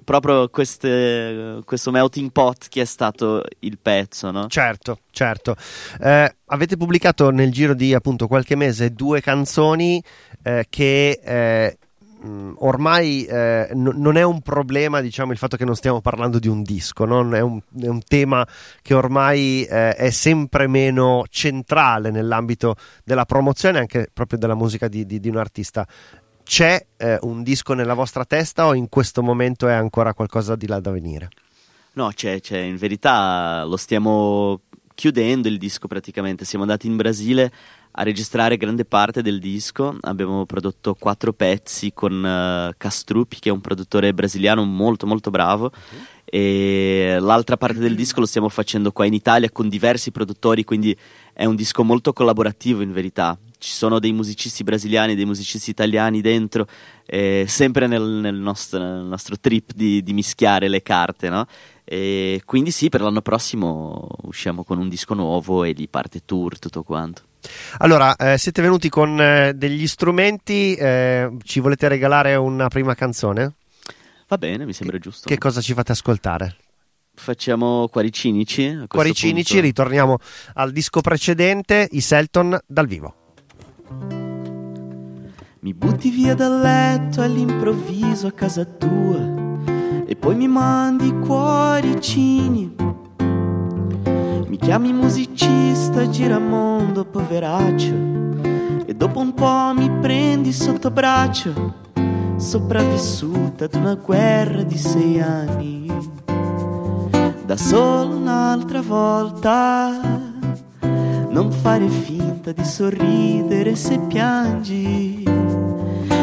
proprio 0.03 0.49
queste, 0.49 1.61
questo 1.65 1.89
melting 1.89 2.31
pot 2.31 2.67
che 2.69 2.81
è 2.81 2.85
stato 2.85 3.43
il 3.59 3.79
pezzo, 3.81 4.29
no? 4.29 4.47
Certo, 4.47 4.99
certo. 5.09 5.55
Eh, 5.99 6.35
avete 6.45 6.77
pubblicato 6.77 7.31
nel 7.31 7.51
giro 7.51 7.73
di 7.73 7.93
appunto 7.93 8.27
qualche 8.27 8.55
mese 8.55 8.91
due 8.91 9.19
canzoni 9.21 10.01
eh, 10.43 10.65
che 10.69 11.19
eh, 11.23 11.77
ormai 12.21 13.23
eh, 13.23 13.69
n- 13.73 13.93
non 13.95 14.17
è 14.17 14.23
un 14.23 14.41
problema 14.41 14.99
diciamo 14.99 15.31
il 15.31 15.37
fatto 15.37 15.55
che 15.55 15.63
non 15.63 15.75
stiamo 15.75 16.01
parlando 16.01 16.37
di 16.37 16.49
un 16.49 16.63
disco 16.63 17.05
no? 17.05 17.21
è, 17.33 17.39
un, 17.39 17.61
è, 17.79 17.87
un, 17.87 18.01
tema 18.05 18.45
che 18.81 18.93
ormai 18.93 19.63
eh, 19.63 19.95
è 19.95 20.09
sempre 20.09 20.67
meno 20.67 21.23
centrale 21.29 22.11
nell'ambito 22.11 22.75
della 23.05 23.25
promozione 23.25 23.79
anche 23.79 24.09
proprio 24.11 24.37
della 24.37 24.55
musica 24.55 24.89
di, 24.89 25.05
di, 25.05 25.19
di 25.19 25.29
un 25.29 25.37
artista 25.37 25.87
c'è 26.43 26.83
eh, 26.97 27.19
un 27.21 27.43
disco 27.43 27.73
nella 27.73 27.93
vostra 27.93 28.25
testa 28.25 28.65
o 28.65 28.73
in 28.73 28.89
questo 28.89 29.21
momento 29.21 29.67
è 29.67 29.73
ancora 29.73 30.15
qualcosa 30.15 30.55
di 30.55 30.65
là 30.65 30.79
da 30.79 30.89
venire? 30.89 31.29
No, 31.93 32.09
c'è, 32.11 32.41
c'è, 32.41 32.57
in 32.57 32.75
verità 32.75 33.63
lo 33.65 33.77
stiamo 33.77 34.61
chiudendo 34.99 35.47
il 35.47 35.57
disco 35.57 35.87
praticamente, 35.87 36.43
siamo 36.43 36.65
andati 36.65 36.85
in 36.85 36.97
Brasile 36.97 37.49
a 37.91 38.03
registrare 38.03 38.57
grande 38.57 38.83
parte 38.83 39.21
del 39.21 39.39
disco. 39.39 39.95
Abbiamo 40.01 40.45
prodotto 40.45 40.93
quattro 40.93 41.31
pezzi 41.31 41.93
con 41.93 42.21
uh, 42.21 42.73
Castrupi, 42.75 43.39
che 43.39 43.47
è 43.47 43.51
un 43.53 43.61
produttore 43.61 44.13
brasiliano 44.13 44.65
molto 44.65 45.07
molto 45.07 45.29
bravo. 45.29 45.71
Uh-huh. 45.71 46.03
E 46.25 47.15
l'altra 47.17 47.55
parte 47.55 47.79
del 47.79 47.95
disco 47.95 48.19
lo 48.19 48.25
stiamo 48.25 48.49
facendo 48.49 48.91
qua 48.91 49.05
in 49.05 49.13
Italia 49.13 49.49
con 49.49 49.69
diversi 49.69 50.11
produttori, 50.11 50.65
quindi 50.65 50.95
è 51.31 51.45
un 51.45 51.55
disco 51.55 51.85
molto 51.85 52.11
collaborativo 52.11 52.81
in 52.81 52.91
verità. 52.91 53.39
Ci 53.57 53.71
sono 53.71 53.99
dei 53.99 54.11
musicisti 54.11 54.63
brasiliani, 54.63 55.15
dei 55.15 55.25
musicisti 55.25 55.69
italiani 55.69 56.19
dentro, 56.19 56.67
eh, 57.05 57.45
sempre 57.47 57.87
nel, 57.87 58.03
nel, 58.03 58.35
nostro, 58.35 58.79
nel, 58.79 59.05
nostro, 59.05 59.37
trip 59.39 59.71
di, 59.73 60.03
di 60.03 60.11
mischiare 60.11 60.67
le 60.67 60.81
carte, 60.81 61.29
no? 61.29 61.47
E 61.91 62.43
quindi 62.45 62.69
sì, 62.69 62.87
per 62.87 63.01
l'anno 63.01 63.23
prossimo 63.23 64.09
usciamo 64.21 64.63
con 64.63 64.77
un 64.77 64.87
disco 64.89 65.15
nuovo 65.15 65.63
e 65.63 65.71
lì 65.71 65.87
parte 65.87 66.21
tour, 66.23 66.59
tutto 66.59 66.83
quanto. 66.83 67.23
Allora, 67.79 68.15
eh, 68.15 68.37
siete 68.37 68.61
venuti 68.61 68.89
con 68.89 69.19
eh, 69.19 69.53
degli 69.55 69.87
strumenti, 69.87 70.75
eh, 70.75 71.35
ci 71.41 71.59
volete 71.59 71.87
regalare 71.87 72.35
una 72.35 72.67
prima 72.67 72.93
canzone? 72.93 73.55
Va 74.27 74.37
bene, 74.37 74.67
mi 74.67 74.73
sembra 74.73 74.99
giusto. 74.99 75.27
Che 75.27 75.37
cosa 75.39 75.61
ci 75.61 75.73
fate 75.73 75.93
ascoltare? 75.93 76.57
Facciamo 77.15 77.87
Quari 77.87 78.13
Cinici. 78.13 78.83
Quari 78.85 79.15
Cinici, 79.15 79.59
ritorniamo 79.59 80.19
al 80.53 80.71
disco 80.71 81.01
precedente, 81.01 81.87
i 81.89 82.01
Selton 82.01 82.55
dal 82.67 82.85
vivo. 82.85 83.15
Mi 85.61 85.73
butti 85.73 86.11
via 86.11 86.35
dal 86.35 86.59
letto 86.59 87.23
all'improvviso 87.23 88.27
a 88.27 88.31
casa 88.31 88.63
tua 88.63 89.38
poi 90.19 90.35
mi 90.35 90.47
mandi 90.47 91.11
cuoricini 91.19 92.89
mi 94.49 94.57
chiami 94.57 94.91
musicista, 94.93 96.09
giramondo, 96.09 97.05
poveraccio. 97.05 97.93
E 98.87 98.95
dopo 98.95 99.19
un 99.19 99.35
po' 99.35 99.73
mi 99.75 99.91
prendi 100.01 100.51
sotto 100.51 100.89
braccio, 100.89 101.75
sopravvissuta 102.35 103.65
ad 103.65 103.75
una 103.75 103.93
guerra 103.93 104.63
di 104.63 104.75
sei 104.75 105.21
anni. 105.21 105.85
Da 107.45 107.55
solo 107.55 108.15
un'altra 108.15 108.81
volta, 108.81 109.99
non 111.29 111.51
fare 111.51 111.87
finta 111.87 112.51
di 112.51 112.65
sorridere 112.65 113.75
se 113.75 113.99
piangi. 113.99 115.23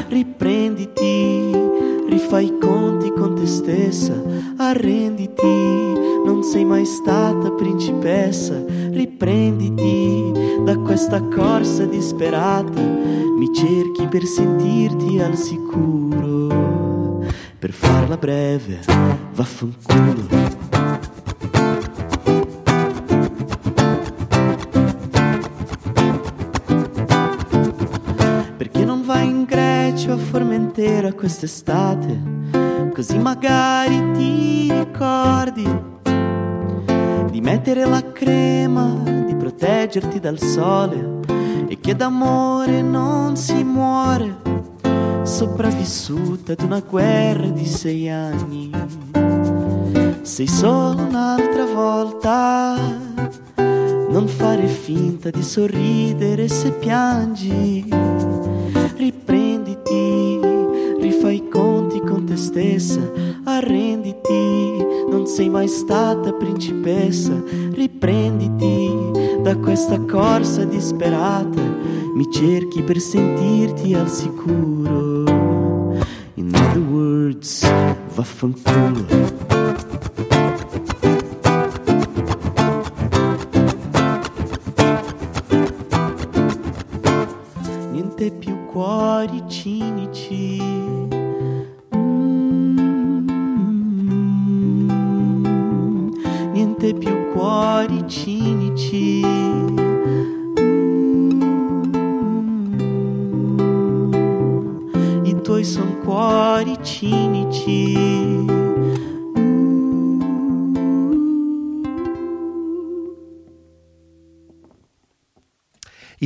Riprenditi, 0.08 1.52
rifai 2.08 2.46
i 2.46 2.58
conti 2.58 2.95
con 2.95 2.95
te 3.46 3.52
stessa, 3.52 4.22
arrenditi 4.56 5.46
non 6.24 6.42
sei 6.42 6.64
mai 6.64 6.84
stata 6.84 7.52
principessa, 7.52 8.60
riprenditi 8.90 10.32
da 10.64 10.76
questa 10.78 11.22
corsa 11.22 11.84
disperata, 11.84 12.80
mi 12.80 13.52
cerchi 13.54 14.06
per 14.08 14.24
sentirti 14.24 15.20
al 15.20 15.36
sicuro, 15.36 17.24
per 17.58 17.70
farla 17.70 18.16
breve, 18.16 18.80
vaffanculo. 19.32 20.54
Perché 28.56 28.84
non 28.84 29.02
vai 29.04 29.28
in 29.28 29.44
Grecia 29.44 30.14
a 30.14 30.16
Formentera 30.16 31.12
quest'estate? 31.12 31.85
Così 33.16 33.24
magari 33.24 34.12
ti 34.12 34.70
ricordi 34.70 35.66
di 37.30 37.40
mettere 37.40 37.86
la 37.86 38.12
crema, 38.12 38.94
di 39.24 39.34
proteggerti 39.34 40.20
dal 40.20 40.38
sole 40.38 41.20
e 41.66 41.80
che 41.80 41.96
d'amore 41.96 42.82
non 42.82 43.34
si 43.36 43.64
muore 43.64 44.36
sopravvissuta 45.22 46.52
ad 46.52 46.60
una 46.60 46.80
guerra 46.80 47.46
di 47.46 47.64
sei 47.64 48.10
anni. 48.10 48.70
Sei 50.20 50.46
solo 50.46 51.00
un'altra 51.00 51.64
volta, 51.64 52.76
non 54.10 54.26
fare 54.26 54.66
finta 54.66 55.30
di 55.30 55.42
sorridere 55.42 56.48
se 56.48 56.70
piangi. 56.72 57.88
Riprenditi, 58.96 59.45
stessa, 62.56 63.12
arrenditi, 63.44 64.82
non 65.10 65.26
sei 65.26 65.50
mai 65.50 65.68
stata 65.68 66.32
principessa. 66.32 67.34
Riprenditi 67.72 68.90
da 69.42 69.54
questa 69.58 70.00
corsa 70.00 70.64
disperata, 70.64 71.60
mi 72.14 72.26
cerchi 72.32 72.80
per 72.80 72.98
sentirti 72.98 73.92
al 73.92 74.08
sicuro. 74.08 75.24
In 76.34 76.54
other 76.54 76.82
words, 76.90 77.70
vaffanculo. 78.14 79.55
Tuoi 105.46 105.64
son 105.64 106.00
cuori 106.02 106.76
cinici. 106.82 108.65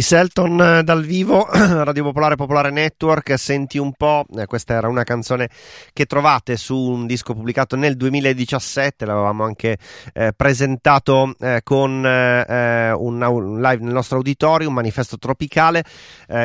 I 0.01 0.03
Selton 0.03 0.59
eh, 0.63 0.83
dal 0.83 1.05
vivo, 1.05 1.47
Radio 1.53 2.05
Popolare 2.05 2.35
Popolare 2.35 2.71
Network, 2.71 3.39
senti 3.39 3.77
un 3.77 3.93
po', 3.93 4.25
eh, 4.35 4.47
questa 4.47 4.73
era 4.73 4.89
una 4.89 5.05
canzone 5.05 5.51
che 5.93 6.07
trovate 6.07 6.57
su 6.57 6.75
un 6.75 7.07
disco 7.07 7.35
pubblicato 7.35 7.77
nel 7.77 7.99
2017, 7.99 9.05
l'avevamo 9.05 9.45
anche 9.45 9.77
eh, 10.15 10.33
presentato 10.35 11.35
eh, 11.39 11.61
con 11.63 12.03
eh, 12.03 12.91
un, 12.93 13.21
un 13.21 13.61
live 13.61 13.85
nel 13.85 13.93
nostro 13.93 14.17
auditorium, 14.17 14.73
manifesto 14.73 15.19
tropicale, 15.19 15.85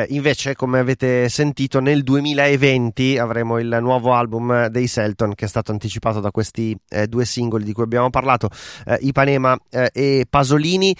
invece 0.08 0.54
come 0.54 0.80
avete 0.80 1.28
sentito 1.28 1.80
nel 1.80 2.02
2020 2.02 3.18
avremo 3.18 3.58
il 3.58 3.78
nuovo 3.80 4.12
album 4.12 4.66
dei 4.66 4.88
Selton 4.88 5.34
che 5.34 5.44
è 5.44 5.48
stato 5.48 5.70
anticipato 5.70 6.18
da 6.18 6.32
questi 6.32 6.76
due 7.08 7.24
singoli 7.24 7.64
di 7.64 7.72
cui 7.72 7.84
abbiamo 7.84 8.10
parlato, 8.10 8.50
Ipanema 8.98 9.56
e 9.92 10.26
Pasolini. 10.28 10.94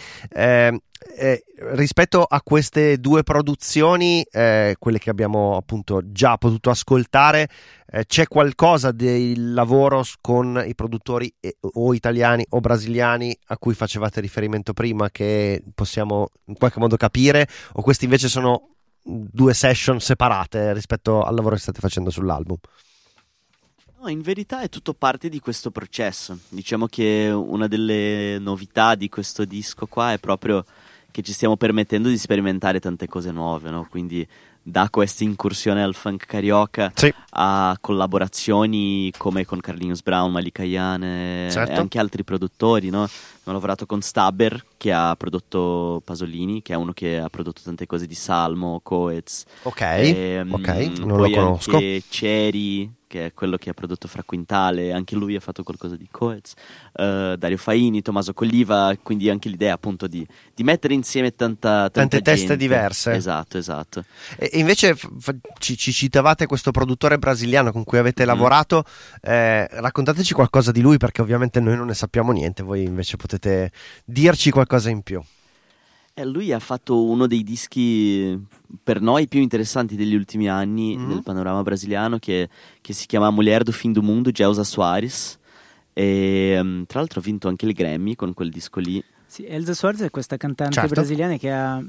Eh, 0.98 1.44
rispetto 1.74 2.22
a 2.22 2.40
queste 2.40 2.98
due 2.98 3.22
produzioni, 3.22 4.22
eh, 4.30 4.76
quelle 4.78 4.98
che 4.98 5.10
abbiamo 5.10 5.56
appunto 5.56 6.00
già 6.10 6.38
potuto 6.38 6.70
ascoltare, 6.70 7.48
eh, 7.86 8.06
c'è 8.06 8.26
qualcosa 8.26 8.92
del 8.92 9.52
lavoro 9.52 10.02
con 10.22 10.62
i 10.66 10.74
produttori 10.74 11.32
eh, 11.38 11.56
o 11.60 11.92
italiani 11.92 12.46
o 12.48 12.60
brasiliani 12.60 13.36
a 13.48 13.58
cui 13.58 13.74
facevate 13.74 14.20
riferimento 14.20 14.72
prima 14.72 15.10
che 15.10 15.62
possiamo 15.74 16.30
in 16.46 16.56
qualche 16.56 16.80
modo 16.80 16.96
capire, 16.96 17.46
o 17.74 17.82
questi 17.82 18.04
invece 18.04 18.28
sono 18.28 18.70
due 19.02 19.52
session 19.52 20.00
separate 20.00 20.72
rispetto 20.72 21.22
al 21.22 21.34
lavoro 21.34 21.56
che 21.56 21.60
state 21.60 21.80
facendo 21.80 22.10
sull'album? 22.10 22.56
In 24.08 24.20
verità 24.20 24.60
è 24.60 24.68
tutto 24.68 24.94
parte 24.94 25.28
di 25.28 25.40
questo 25.40 25.70
processo. 25.70 26.38
Diciamo 26.48 26.86
che 26.86 27.28
una 27.28 27.66
delle 27.66 28.38
novità 28.38 28.94
di 28.94 29.08
questo 29.08 29.44
disco 29.44 29.86
qua 29.86 30.12
è 30.12 30.18
proprio 30.18 30.64
che 31.10 31.22
ci 31.22 31.32
stiamo 31.32 31.56
permettendo 31.56 32.08
di 32.08 32.18
sperimentare 32.18 32.80
tante 32.80 33.06
cose 33.08 33.30
nuove, 33.30 33.70
no? 33.70 33.86
Quindi 33.90 34.26
da 34.62 34.88
questa 34.90 35.22
incursione 35.24 35.82
al 35.82 35.94
funk 35.94 36.26
carioca 36.26 36.90
Sì. 36.94 37.12
a 37.30 37.76
collaborazioni 37.80 39.12
come 39.16 39.44
con 39.44 39.60
Carlinhos 39.60 40.02
Brown, 40.02 40.32
Malika 40.32 40.62
Iane 40.64 41.48
Certo. 41.50 41.72
e 41.72 41.74
anche 41.76 41.98
altri 41.98 42.24
produttori, 42.24 42.90
no? 42.90 43.08
Abbiamo 43.46 43.60
lavorato 43.60 43.86
con 43.86 44.00
Stabber 44.02 44.64
che 44.76 44.92
ha 44.92 45.14
prodotto 45.16 46.02
Pasolini, 46.04 46.62
che 46.62 46.72
è 46.72 46.76
uno 46.76 46.92
che 46.92 47.16
ha 47.18 47.28
prodotto 47.28 47.60
tante 47.62 47.86
cose 47.86 48.08
di 48.08 48.16
Salmo, 48.16 48.80
Coez, 48.82 49.44
Ok, 49.62 49.80
Ehm, 49.82 50.52
ok, 50.52 50.68
non 50.98 51.20
lo 51.20 51.30
conosco. 51.30 51.76
Anche 51.76 52.02
Ceri, 52.08 52.92
che 53.06 53.26
è 53.26 53.32
quello 53.34 53.56
che 53.56 53.70
ha 53.70 53.72
prodotto 53.72 54.08
Fra 54.08 54.24
Quintale, 54.24 54.92
anche 54.92 55.14
lui 55.14 55.36
ha 55.36 55.40
fatto 55.40 55.62
qualcosa 55.62 55.94
di 55.94 56.08
Coez. 56.10 56.54
Eh, 56.92 57.36
Dario 57.38 57.56
Faini, 57.56 58.02
Tommaso 58.02 58.34
Colliva, 58.34 58.92
quindi 59.00 59.30
anche 59.30 59.48
l'idea 59.48 59.74
appunto 59.74 60.08
di, 60.08 60.26
di 60.52 60.64
mettere 60.64 60.92
insieme 60.94 61.30
tanta, 61.32 61.88
tanta 61.88 62.00
Tante 62.00 62.22
teste 62.22 62.46
gente. 62.48 62.56
diverse. 62.56 63.12
Esatto, 63.12 63.58
esatto. 63.58 64.04
E 64.36 64.50
e 64.52 64.58
invece 64.58 64.96
f- 64.96 65.34
ci, 65.58 65.76
ci 65.76 65.92
citavate 65.92 66.46
questo 66.46 66.72
produttore 66.72 67.16
brasiliano 67.18 67.70
con 67.70 67.84
cui 67.84 67.98
avete 67.98 68.22
Mhm. 68.24 68.28
lavorato, 68.28 68.84
eh, 69.22 69.68
raccontateci 69.70 70.34
qualcosa 70.34 70.72
di 70.72 70.80
lui 70.80 70.96
perché 70.96 71.22
ovviamente 71.22 71.60
noi 71.60 71.76
non 71.76 71.86
ne 71.86 71.94
sappiamo 71.94 72.32
niente, 72.32 72.64
voi 72.64 72.82
invece 72.82 73.16
potete 73.16 73.34
dirci 74.04 74.50
qualcosa 74.50 74.90
in 74.90 75.02
più. 75.02 75.20
Eh, 76.18 76.24
lui 76.24 76.50
ha 76.52 76.58
fatto 76.58 77.04
uno 77.04 77.26
dei 77.26 77.42
dischi 77.42 78.38
per 78.82 79.00
noi 79.02 79.28
più 79.28 79.40
interessanti 79.40 79.96
degli 79.96 80.14
ultimi 80.14 80.48
anni 80.48 80.96
Mhm. 80.96 81.08
nel 81.08 81.22
panorama 81.22 81.62
brasiliano 81.62 82.18
che, 82.18 82.48
che 82.80 82.92
si 82.94 83.06
chiama 83.06 83.30
Mulher 83.30 83.62
do 83.62 83.72
Fim 83.72 83.92
do 83.92 84.00
Mundo, 84.02 84.30
Gelsa 84.30 84.64
Soares. 84.64 85.38
E 85.92 86.58
mm, 86.62 86.82
tra 86.84 87.00
l'altro 87.00 87.20
ha 87.20 87.22
vinto 87.22 87.48
anche 87.48 87.66
il 87.66 87.72
Grammy 87.72 88.14
con 88.14 88.32
quel 88.34 88.50
disco 88.50 88.80
lì. 88.80 89.02
Sì, 89.26 89.44
Elsa 89.44 89.74
Suarez 89.74 90.00
è 90.02 90.10
questa 90.10 90.36
cantante 90.36 90.74
Certo. 90.74 90.94
brasiliana 90.94 91.36
che 91.36 91.50
ha 91.50 91.82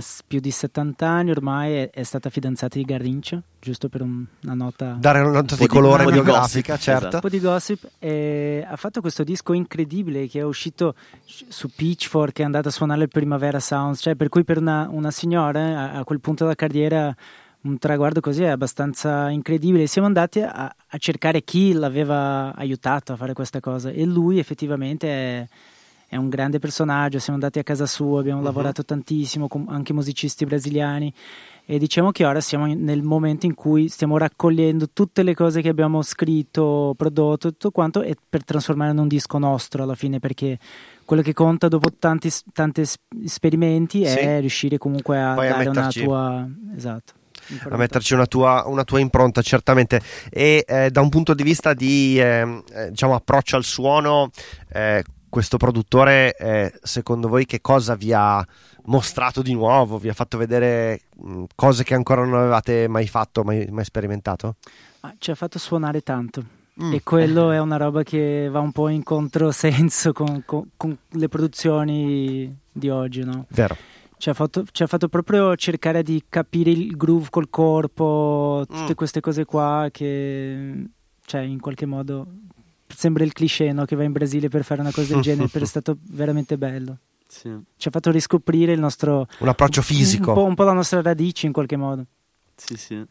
s- 0.00 0.22
più 0.26 0.40
di 0.40 0.50
70 0.50 1.06
anni 1.06 1.30
ormai, 1.30 1.74
è, 1.74 1.90
è 1.90 2.02
stata 2.02 2.30
fidanzata 2.30 2.76
di 2.78 2.84
Garrincha, 2.84 3.40
giusto 3.60 3.88
per 3.88 4.02
un- 4.02 4.24
una 4.42 4.54
nota 4.54 4.96
Dare 4.98 5.20
una 5.20 5.30
nota 5.30 5.54
Un 5.54 5.58
po' 5.58 5.64
di 5.64 5.66
colore 5.66 6.04
di 6.04 6.12
biografica, 6.12 6.72
gossip, 6.74 6.84
certo. 6.84 6.98
esatto. 7.08 7.14
un 7.16 7.20
po' 7.22 7.28
di 7.28 7.40
gossip 7.40 7.88
e 7.98 8.66
ha 8.68 8.76
fatto 8.76 9.00
questo 9.00 9.24
disco 9.24 9.52
incredibile 9.52 10.26
che 10.28 10.40
è 10.40 10.44
uscito 10.44 10.94
su 11.24 11.68
Pitchfork 11.74 12.38
è 12.38 12.42
andato 12.42 12.68
a 12.68 12.70
suonare 12.70 13.02
il 13.02 13.08
Primavera 13.08 13.60
Sounds 13.60 14.00
cioè 14.00 14.14
per 14.14 14.28
cui 14.28 14.44
per 14.44 14.58
una, 14.58 14.88
una 14.90 15.10
signora 15.10 15.92
a, 15.92 15.98
a 15.98 16.04
quel 16.04 16.20
punto 16.20 16.44
della 16.44 16.54
carriera 16.56 17.14
un 17.60 17.76
traguardo 17.78 18.20
così 18.20 18.44
è 18.44 18.48
abbastanza 18.48 19.28
incredibile 19.30 19.86
siamo 19.88 20.06
andati 20.06 20.40
a, 20.40 20.72
a 20.86 20.98
cercare 20.98 21.42
chi 21.42 21.72
l'aveva 21.72 22.54
aiutato 22.54 23.12
a 23.12 23.16
fare 23.16 23.32
questa 23.32 23.58
cosa 23.60 23.90
e 23.90 24.04
lui 24.04 24.38
effettivamente 24.38 25.08
è, 25.08 25.48
è 26.08 26.16
un 26.16 26.28
grande 26.30 26.58
personaggio 26.58 27.18
siamo 27.18 27.38
andati 27.38 27.58
a 27.58 27.62
casa 27.62 27.84
sua 27.86 28.20
abbiamo 28.20 28.38
Mhm. 28.38 28.44
lavorato 28.46 28.82
tantissimo 28.84 29.46
con 29.46 29.66
anche 29.68 29.92
musicisti 29.92 30.46
brasiliani 30.46 31.12
e 31.66 31.78
diciamo 31.78 32.12
che 32.12 32.24
ora 32.24 32.40
siamo 32.40 32.66
in- 32.66 32.82
nel 32.82 33.02
momento 33.02 33.44
in 33.44 33.52
cui 33.54 33.88
stiamo 33.88 34.16
raccogliendo 34.16 34.88
tutte 34.94 35.22
le 35.22 35.34
cose 35.34 35.60
che 35.60 35.68
abbiamo 35.68 36.00
scritto, 36.00 36.94
prodotto, 36.96 37.50
tutto 37.50 37.70
quanto 37.70 38.00
e 38.00 38.16
per 38.26 38.42
trasformare 38.42 38.92
in 38.92 38.98
un 38.98 39.06
disco 39.08 39.36
nostro 39.36 39.82
alla 39.82 39.94
fine 39.94 40.18
perché 40.18 40.58
quello 41.04 41.20
che 41.20 41.34
conta 41.34 41.68
dopo 41.68 41.90
tanti 41.98 42.30
tanti 42.54 42.80
es- 42.80 42.96
esperimenti 43.22 44.06
Sì. 44.06 44.16
è 44.18 44.40
riuscire 44.40 44.78
comunque 44.78 45.20
a 45.20 45.34
Poi 45.34 45.46
a 45.46 45.50
dare 45.50 45.64
metterci- 45.68 46.00
una 46.00 46.06
tua 46.08 46.48
esatto 46.74 47.12
a 47.70 47.76
metterci 47.76 48.14
una 48.14 48.26
tua, 48.26 48.64
una 48.66 48.84
tua 48.84 48.98
impronta 49.00 49.40
certamente 49.42 50.00
e 50.30 50.64
eh, 50.66 50.90
da 50.90 51.00
un 51.00 51.08
punto 51.08 51.34
di 51.34 51.42
vista 51.42 51.72
di 51.72 52.18
ehm, 52.18 52.62
eh, 52.72 52.88
diciamo 52.90 53.14
approccio 53.14 53.56
al 53.56 53.64
suono 53.64 54.30
eh, 54.72 55.02
questo 55.28 55.56
produttore 55.56 56.34
eh, 56.36 56.72
secondo 56.82 57.28
voi 57.28 57.44
che 57.46 57.60
cosa 57.60 57.94
vi 57.94 58.12
ha 58.12 58.44
mostrato 58.84 59.42
di 59.42 59.52
nuovo 59.54 59.98
vi 59.98 60.08
ha 60.08 60.14
fatto 60.14 60.38
vedere 60.38 61.02
mh, 61.16 61.44
cose 61.54 61.84
che 61.84 61.94
ancora 61.94 62.24
non 62.24 62.34
avevate 62.38 62.88
mai 62.88 63.06
fatto 63.06 63.42
mai, 63.44 63.66
mai 63.70 63.84
sperimentato 63.84 64.56
Ah, 65.00 65.14
ci 65.18 65.30
ha 65.30 65.34
fatto 65.34 65.58
suonare 65.58 66.00
tanto 66.02 66.56
Mm. 66.80 66.92
e 66.92 67.02
quello 67.02 67.50
è 67.50 67.58
una 67.58 67.76
roba 67.76 68.04
che 68.04 68.48
va 68.48 68.60
un 68.60 68.70
po' 68.70 68.86
in 68.88 69.02
controsenso 69.02 70.12
con, 70.12 70.44
con- 70.46 70.68
con 70.76 70.96
le 71.08 71.28
produzioni 71.28 72.56
di 72.70 72.88
oggi 72.88 73.24
no? 73.24 73.46
vero 73.48 73.76
Ci 74.16 74.30
ha, 74.30 74.32
fatto, 74.34 74.64
ci 74.70 74.84
ha 74.84 74.86
fatto 74.86 75.08
proprio 75.08 75.56
cercare 75.56 76.04
di 76.04 76.22
capire 76.28 76.70
il 76.70 76.96
groove 76.96 77.30
col 77.30 77.50
corpo, 77.50 78.64
tutte 78.68 78.92
Mm. 78.92 78.94
queste 78.94 79.18
cose 79.20 79.44
qua 79.44 79.88
che, 79.90 80.84
cioè, 81.26 81.40
in 81.40 81.58
qualche 81.60 81.86
modo 81.86 82.26
sembra 82.94 83.24
il 83.24 83.32
cliché 83.32 83.72
no? 83.72 83.84
che 83.84 83.96
va 83.96 84.04
in 84.04 84.12
Brasile 84.12 84.48
per 84.48 84.64
fare 84.64 84.80
una 84.80 84.92
cosa 84.92 85.14
del 85.14 85.22
genere, 85.22 85.48
però 85.48 85.64
è 85.64 85.68
stato 85.68 85.98
veramente 86.10 86.56
bello. 86.56 86.98
Sì. 87.26 87.54
Ci 87.76 87.88
ha 87.88 87.90
fatto 87.90 88.10
riscoprire 88.10 88.72
il 88.72 88.80
nostro 88.80 89.26
un 89.40 89.48
approccio 89.48 89.82
fisico 89.82 90.30
un 90.30 90.36
po', 90.36 90.44
un 90.44 90.54
po' 90.54 90.64
la 90.64 90.72
nostra 90.72 91.02
radice 91.02 91.46
in 91.46 91.52
qualche 91.52 91.76
modo. 91.76 92.06
Sì, 92.56 92.76
sì. 92.76 93.04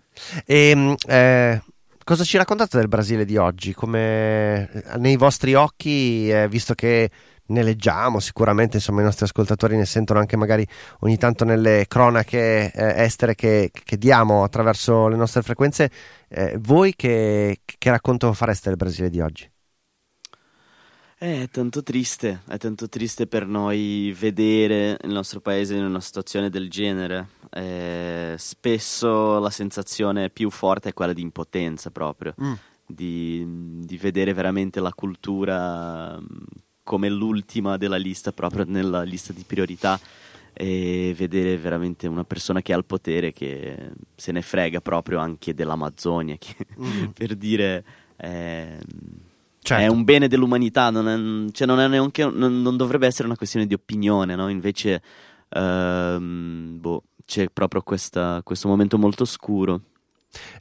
E, 0.46 0.76
mh, 0.76 0.96
eh, 1.08 1.62
cosa 2.04 2.24
ci 2.24 2.38
raccontate 2.38 2.78
del 2.78 2.88
Brasile 2.88 3.26
di 3.26 3.38
oggi? 3.38 3.74
Come 3.74 4.70
eh, 4.72 4.98
nei 4.98 5.18
vostri 5.18 5.54
occhi, 5.54 6.30
eh, 6.30 6.48
visto 6.50 6.74
che 6.74 7.10
ne 7.48 7.64
leggiamo 7.64 8.20
sicuramente, 8.20 8.78
insomma 8.78 9.02
i 9.02 9.06
nostri 9.06 9.26
ascoltatori 9.26 9.78
ne 9.78 9.86
sentono 9.86 10.20
anche 10.20 10.36
magari 10.36 10.68
ogni 11.00 11.18
tanto 11.18 11.46
nelle 11.46 11.86
cronache 11.88 12.72
eh, 12.72 13.04
estere 13.04 13.36
che, 13.36 13.72
che, 13.72 13.98
diamo 13.98 14.44
attraverso 14.44 15.08
le 15.08 15.16
nostre 15.16 15.44
frequenze. 15.44 15.90
Eh, 16.28 16.58
voi 16.60 16.94
che, 16.96 17.60
che 17.64 17.90
racconto 17.90 18.34
fareste 18.34 18.70
del 18.70 18.78
Brasile 18.78 19.10
di 19.10 19.22
oggi? 19.22 19.50
Eh, 21.20 21.44
è 21.44 21.50
tanto 21.50 21.82
triste, 21.82 22.42
è 22.48 22.58
tanto 22.58 22.88
triste 22.88 23.26
per 23.26 23.48
noi 23.48 24.16
vedere 24.18 25.00
il 25.02 25.10
nostro 25.10 25.40
paese 25.40 25.76
in 25.76 25.84
una 25.84 26.00
situazione 26.00 26.52
del 26.52 26.70
genere. 26.70 27.30
Eh, 27.50 28.36
spesso 28.38 29.40
la 29.40 29.50
sensazione 29.50 30.30
più 30.30 30.52
forte 30.52 30.90
è 30.90 30.94
quella 30.94 31.14
di 31.14 31.24
impotenza 31.24 31.90
proprio, 31.90 32.36
mm. 32.40 32.54
di, 32.86 33.44
di, 33.84 33.98
vedere 33.98 34.34
veramente 34.34 34.80
la 34.80 34.94
cultura 34.94 36.20
mm, 36.20 36.26
come 36.84 37.10
l'ultima 37.10 37.78
della 37.78 37.98
lista, 37.98 38.32
proprio 38.32 38.66
nella 38.68 39.02
lista 39.02 39.34
di 39.34 39.44
priorità 39.44 40.00
e 40.54 41.16
vedere 41.18 41.58
veramente 41.58 42.08
una 42.08 42.26
persona 42.26 42.62
che 42.62 42.74
ha 42.74 42.78
il 42.78 42.86
potere 42.86 43.32
che 43.32 43.92
se 44.16 44.32
ne 44.32 44.44
frega 44.44 44.82
proprio 44.82 45.18
anche 45.18 45.56
dell'Amazzonia, 45.56 46.38
che, 46.38 46.56
mm. 46.80 47.06
per 47.18 47.36
dire... 47.36 47.84
Eh, 48.18 48.78
Certo. 49.68 49.84
È 49.84 49.88
un 49.88 50.06
bene 50.06 50.30
dell'umanità, 50.30 50.90
non, 50.90 51.10
è, 51.10 51.52
cioè 51.52 51.68
non, 51.68 51.82
è 51.82 51.90
neanche, 51.90 52.24
non, 52.24 52.62
non, 52.62 52.78
dovrebbe 52.78 53.06
essere 53.06 53.28
una 53.28 53.36
questione 53.36 53.68
di 53.68 53.74
opinione, 53.74 54.34
no? 54.34 54.48
Invece 54.48 55.02
ehm, 55.50 56.78
boh, 56.80 57.04
c'è 57.26 57.50
proprio 57.52 57.82
questa, 57.82 58.40
questo 58.46 58.70
momento 58.70 58.98
molto 58.98 59.26
scuro. 59.26 59.82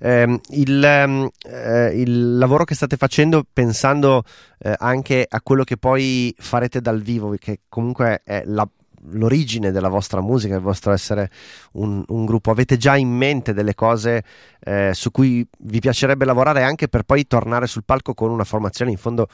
Eh, 0.00 0.40
il, 0.48 0.84
eh, 0.84 2.00
il, 2.00 2.36
lavoro 2.36 2.64
che 2.64 2.74
state 2.74 2.96
facendo 2.96 3.44
pensando 3.52 4.24
eh, 4.58 4.74
anche 4.76 5.24
a 5.28 5.40
quello 5.40 5.62
che 5.62 5.76
poi 5.76 6.34
farete 6.36 6.80
dal 6.80 7.00
vivo, 7.00 7.32
che 7.38 7.60
comunque 7.68 8.22
è 8.24 8.42
la, 8.44 8.68
l'origine 9.10 9.70
della 9.70 9.88
vostra 9.88 10.20
musica, 10.20 10.54
il 10.54 10.60
vostro 10.60 10.92
essere 10.92 11.30
un, 11.72 12.02
un 12.06 12.24
gruppo? 12.24 12.50
Avete 12.50 12.76
già 12.76 12.96
in 12.96 13.08
mente 13.08 13.52
delle 13.52 13.74
cose 13.74 14.24
eh, 14.60 14.90
su 14.94 15.10
cui 15.10 15.46
vi 15.60 15.80
piacerebbe 15.80 16.24
lavorare 16.24 16.62
anche 16.62 16.88
per 16.88 17.02
poi 17.02 17.26
tornare 17.26 17.66
sul 17.66 17.84
palco 17.84 18.14
con 18.14 18.30
una 18.30 18.44
formazione 18.44 18.90
in 18.90 18.96
fondo 18.98 19.28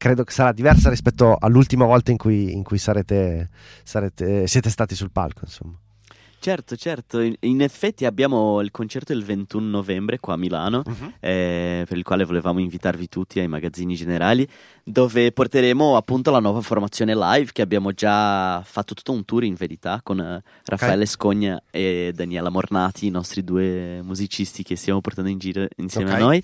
credo 0.00 0.24
che 0.24 0.32
sarà 0.32 0.52
diversa 0.52 0.88
rispetto 0.88 1.36
all'ultima 1.38 1.84
volta 1.84 2.10
in 2.10 2.16
cui, 2.16 2.54
in 2.54 2.62
cui 2.62 2.78
sarete, 2.78 3.50
sarete, 3.84 4.46
siete 4.46 4.70
stati 4.70 4.94
sul 4.94 5.10
palco, 5.10 5.40
insomma. 5.44 5.78
Certo, 6.42 6.74
certo, 6.74 7.20
in, 7.20 7.34
in, 7.40 7.60
effetti 7.60 8.06
abbiamo 8.06 8.62
il 8.62 8.70
concerto 8.70 9.12
il 9.12 9.22
21 9.22 9.66
novembre 9.66 10.18
qua 10.18 10.32
a 10.32 10.36
Milano, 10.38 10.82
uh-huh. 10.86 11.12
eh, 11.20 11.84
per 11.86 11.98
il 11.98 12.02
quale 12.02 12.24
volevamo 12.24 12.60
invitarvi 12.60 13.08
tutti 13.08 13.40
ai 13.40 13.46
magazzini 13.46 13.94
generali, 13.94 14.48
dove 14.82 15.32
porteremo 15.32 15.96
appunto 15.96 16.30
la 16.30 16.38
nuova 16.38 16.62
formazione 16.62 17.14
live 17.14 17.50
che 17.52 17.60
abbiamo 17.60 17.92
già 17.92 18.62
fatto 18.62 18.94
tutto 18.94 19.12
un 19.12 19.26
tour 19.26 19.44
in 19.44 19.52
verità 19.52 20.00
con 20.02 20.18
uh, 20.18 20.40
Raffaele 20.64 20.94
okay. 20.94 21.06
Scogna 21.06 21.62
e 21.70 22.12
Daniela 22.14 22.48
Mornati, 22.48 23.08
i 23.08 23.10
nostri 23.10 23.44
due 23.44 24.00
musicisti 24.00 24.62
che 24.62 24.76
stiamo 24.76 25.02
portando 25.02 25.28
in 25.28 25.36
giro 25.36 25.66
insieme 25.76 26.08
okay. 26.08 26.22
a 26.22 26.24
noi. 26.24 26.42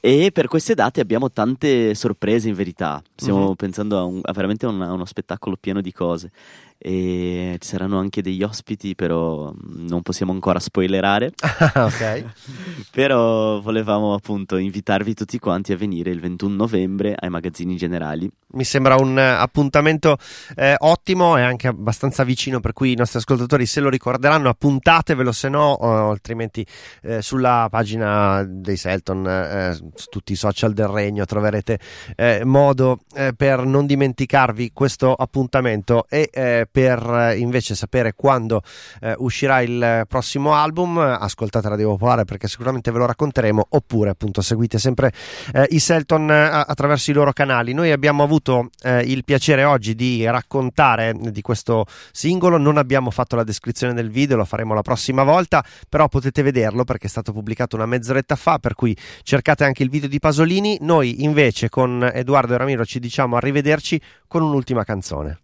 E 0.00 0.30
per 0.32 0.46
queste 0.48 0.74
date 0.74 1.00
abbiamo 1.00 1.30
tante 1.30 1.94
sorprese 1.94 2.48
in 2.48 2.54
verità. 2.54 3.00
Stiamo 3.14 3.46
uh-huh. 3.46 3.54
pensando 3.54 3.98
a, 3.98 4.04
un, 4.04 4.20
a 4.22 4.32
veramente 4.32 4.66
un, 4.66 4.82
a 4.82 4.92
uno 4.92 5.04
spettacolo 5.04 5.56
pieno 5.56 5.80
di 5.80 5.92
cose 5.92 6.30
e 6.78 7.56
ci 7.58 7.68
saranno 7.68 7.98
anche 7.98 8.22
degli 8.22 8.42
ospiti, 8.42 8.94
però 8.94 9.52
non 9.56 10.02
possiamo 10.02 10.32
ancora 10.32 10.58
spoilerare. 10.58 11.32
ok. 11.74 12.24
però 12.90 13.60
volevamo 13.60 14.14
appunto 14.14 14.56
invitarvi 14.56 15.14
tutti 15.14 15.38
quanti 15.38 15.72
a 15.72 15.76
venire 15.76 16.10
il 16.10 16.20
21 16.20 16.54
novembre 16.54 17.14
ai 17.18 17.30
magazzini 17.30 17.76
generali. 17.76 18.30
Mi 18.52 18.64
sembra 18.64 18.96
un 18.96 19.16
uh, 19.16 19.40
appuntamento 19.40 20.16
eh, 20.54 20.76
ottimo 20.78 21.36
e 21.36 21.42
anche 21.42 21.68
abbastanza 21.68 22.24
vicino, 22.24 22.60
per 22.60 22.72
cui 22.72 22.92
i 22.92 22.96
nostri 22.96 23.18
ascoltatori 23.18 23.66
se 23.66 23.80
lo 23.80 23.88
ricorderanno, 23.88 24.48
appuntatevelo, 24.48 25.32
se 25.32 25.48
no, 25.48 25.72
o, 25.72 26.10
altrimenti 26.10 26.64
eh, 27.02 27.22
sulla 27.22 27.68
pagina 27.70 28.44
dei 28.46 28.76
Selton, 28.76 29.26
eh, 29.26 29.74
su 29.94 30.08
tutti 30.08 30.32
i 30.32 30.36
social 30.36 30.72
del 30.72 30.88
regno, 30.88 31.24
troverete 31.24 31.78
eh, 32.14 32.44
modo 32.44 33.00
eh, 33.14 33.32
per 33.36 33.64
non 33.64 33.86
dimenticarvi 33.86 34.70
questo 34.72 35.12
appuntamento 35.12 36.06
e 36.08 36.30
per 36.70 37.02
eh, 37.08 37.38
invece 37.38 37.74
sapere 37.74 38.14
quando 38.14 38.62
eh, 39.00 39.14
uscirà 39.18 39.60
il 39.60 40.04
prossimo 40.08 40.54
album, 40.54 40.98
ascoltate 40.98 41.68
Radio 41.68 41.90
Popolare 41.90 42.24
perché 42.24 42.48
sicuramente 42.48 42.90
ve 42.90 42.98
lo 42.98 43.06
racconteremo, 43.06 43.66
oppure 43.70 44.10
appunto 44.10 44.40
seguite 44.40 44.78
sempre 44.78 45.12
eh, 45.52 45.66
i 45.70 45.78
Selton 45.78 46.30
attraverso 46.30 47.10
i 47.10 47.14
loro 47.14 47.32
canali. 47.32 47.72
Noi 47.72 47.92
abbiamo 47.92 48.22
avuto 48.22 48.70
il 48.84 49.24
piacere 49.24 49.64
oggi 49.64 49.94
di 49.94 50.24
raccontare 50.24 51.14
di 51.14 51.42
questo 51.42 51.86
singolo, 52.12 52.56
non 52.56 52.76
abbiamo 52.76 53.10
fatto 53.10 53.36
la 53.36 53.44
descrizione 53.44 53.94
del 53.94 54.10
video, 54.10 54.36
lo 54.36 54.44
faremo 54.44 54.74
la 54.74 54.82
prossima 54.82 55.22
volta, 55.22 55.64
però 55.88 56.08
potete 56.08 56.42
vederlo 56.42 56.84
perché 56.84 57.06
è 57.06 57.10
stato 57.10 57.32
pubblicato 57.32 57.76
una 57.76 57.86
mezz'oretta 57.86 58.36
fa, 58.36 58.58
per 58.58 58.74
cui 58.74 58.96
cercate 59.22 59.64
anche 59.64 59.82
il 59.82 59.90
video 59.90 60.08
di 60.08 60.18
Pasolini. 60.18 60.78
Noi 60.80 61.24
invece 61.24 61.68
con 61.68 62.08
Edoardo 62.12 62.54
e 62.54 62.58
Ramiro 62.58 62.84
ci 62.84 62.98
diciamo 62.98 63.36
arrivederci 63.36 64.00
con 64.26 64.42
un'ultima 64.42 64.84
canzone. 64.84 65.40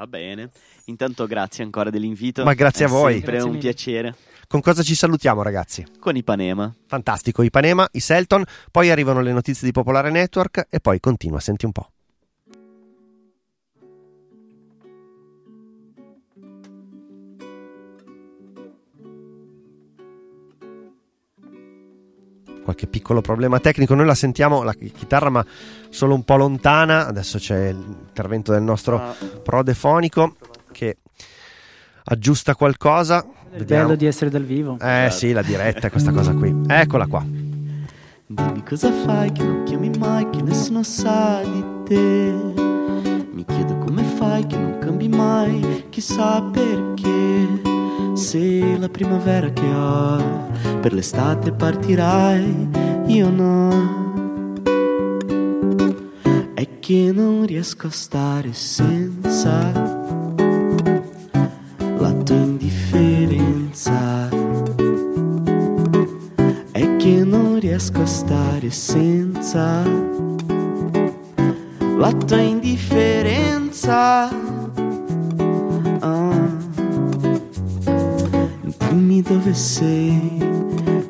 Va 0.00 0.06
bene. 0.06 0.48
Intanto 0.86 1.26
grazie 1.26 1.62
ancora 1.62 1.90
dell'invito. 1.90 2.42
Ma 2.42 2.54
grazie 2.54 2.86
È 2.86 2.88
a 2.88 2.90
voi. 2.90 3.16
Sempre 3.16 3.42
un 3.42 3.58
piacere. 3.58 4.16
Con 4.48 4.62
cosa 4.62 4.82
ci 4.82 4.94
salutiamo, 4.94 5.42
ragazzi? 5.42 5.84
Con 5.98 6.16
Ipanema. 6.16 6.74
Fantastico, 6.86 7.42
Ipanema, 7.42 7.86
i 7.92 8.00
Selton, 8.00 8.42
poi 8.70 8.90
arrivano 8.90 9.20
le 9.20 9.32
notizie 9.32 9.66
di 9.66 9.72
Popolare 9.72 10.10
Network 10.10 10.68
e 10.70 10.80
poi 10.80 11.00
continua, 11.00 11.38
senti 11.38 11.66
un 11.66 11.72
po'. 11.72 11.90
Qualche 22.70 22.86
piccolo 22.86 23.20
problema 23.20 23.58
tecnico. 23.58 23.94
Noi 23.94 24.06
la 24.06 24.14
sentiamo 24.14 24.62
la 24.62 24.72
chitarra, 24.72 25.28
ma 25.28 25.44
solo 25.88 26.14
un 26.14 26.22
po' 26.22 26.36
lontana. 26.36 27.06
Adesso 27.06 27.38
c'è 27.38 27.72
l'intervento 27.72 28.52
del 28.52 28.62
nostro 28.62 29.00
ah. 29.00 29.14
prodefonico 29.42 30.36
che 30.70 30.98
aggiusta 32.04 32.54
qualcosa. 32.54 33.24
È 33.50 33.58
Vediamo. 33.58 33.82
bello 33.82 33.96
di 33.96 34.06
essere 34.06 34.30
dal 34.30 34.44
vivo. 34.44 34.78
Eh 34.80 35.08
sì, 35.10 35.32
la 35.32 35.42
diretta 35.42 35.88
è 35.88 35.90
questa 35.90 36.12
cosa 36.12 36.32
qui. 36.32 36.54
Eccola 36.68 37.06
qua. 37.06 37.24
Dimmi 38.26 38.62
cosa 38.62 38.92
fai 38.92 39.32
che 39.32 39.42
non 39.42 39.64
chiami 39.64 39.90
mai, 39.98 40.30
che 40.30 40.40
nessuno 40.42 40.84
sa 40.84 41.40
di 41.42 41.64
te. 41.84 42.32
Mi 43.32 43.44
chiedo 43.44 43.78
come 43.78 44.04
fai 44.04 44.46
che 44.46 44.56
non 44.56 44.78
cambi 44.78 45.08
mai, 45.08 45.86
chissà 45.88 46.40
perché. 46.42 47.79
Se 48.20 48.76
la 48.78 48.90
primavera 48.90 49.50
che 49.50 49.66
ho 49.66 50.22
per 50.82 50.92
l'estate 50.92 51.52
partirai, 51.52 52.68
io 53.06 53.30
no. 53.30 54.62
È 56.52 56.68
che 56.80 57.12
non 57.14 57.46
riesco 57.46 57.86
a 57.86 57.90
stare 57.90 58.52
senza 58.52 59.72
la 61.96 62.12
tua 62.12 62.36
indifferenza. 62.36 64.28
È 66.72 66.96
che 66.96 67.24
non 67.24 67.58
riesco 67.58 68.02
a 68.02 68.06
stare 68.06 68.70
senza 68.70 69.82
la 71.96 72.12
tua 72.12 72.38
indifferenza. 72.38 74.39
Dove 79.50 79.62
sei 79.62 80.38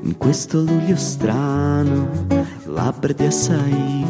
in 0.03 0.15
questo 0.17 0.63
luglio 0.63 0.97
strano, 0.97 2.09
labbra 2.65 3.13
di 3.13 3.27
açaí, 3.27 4.07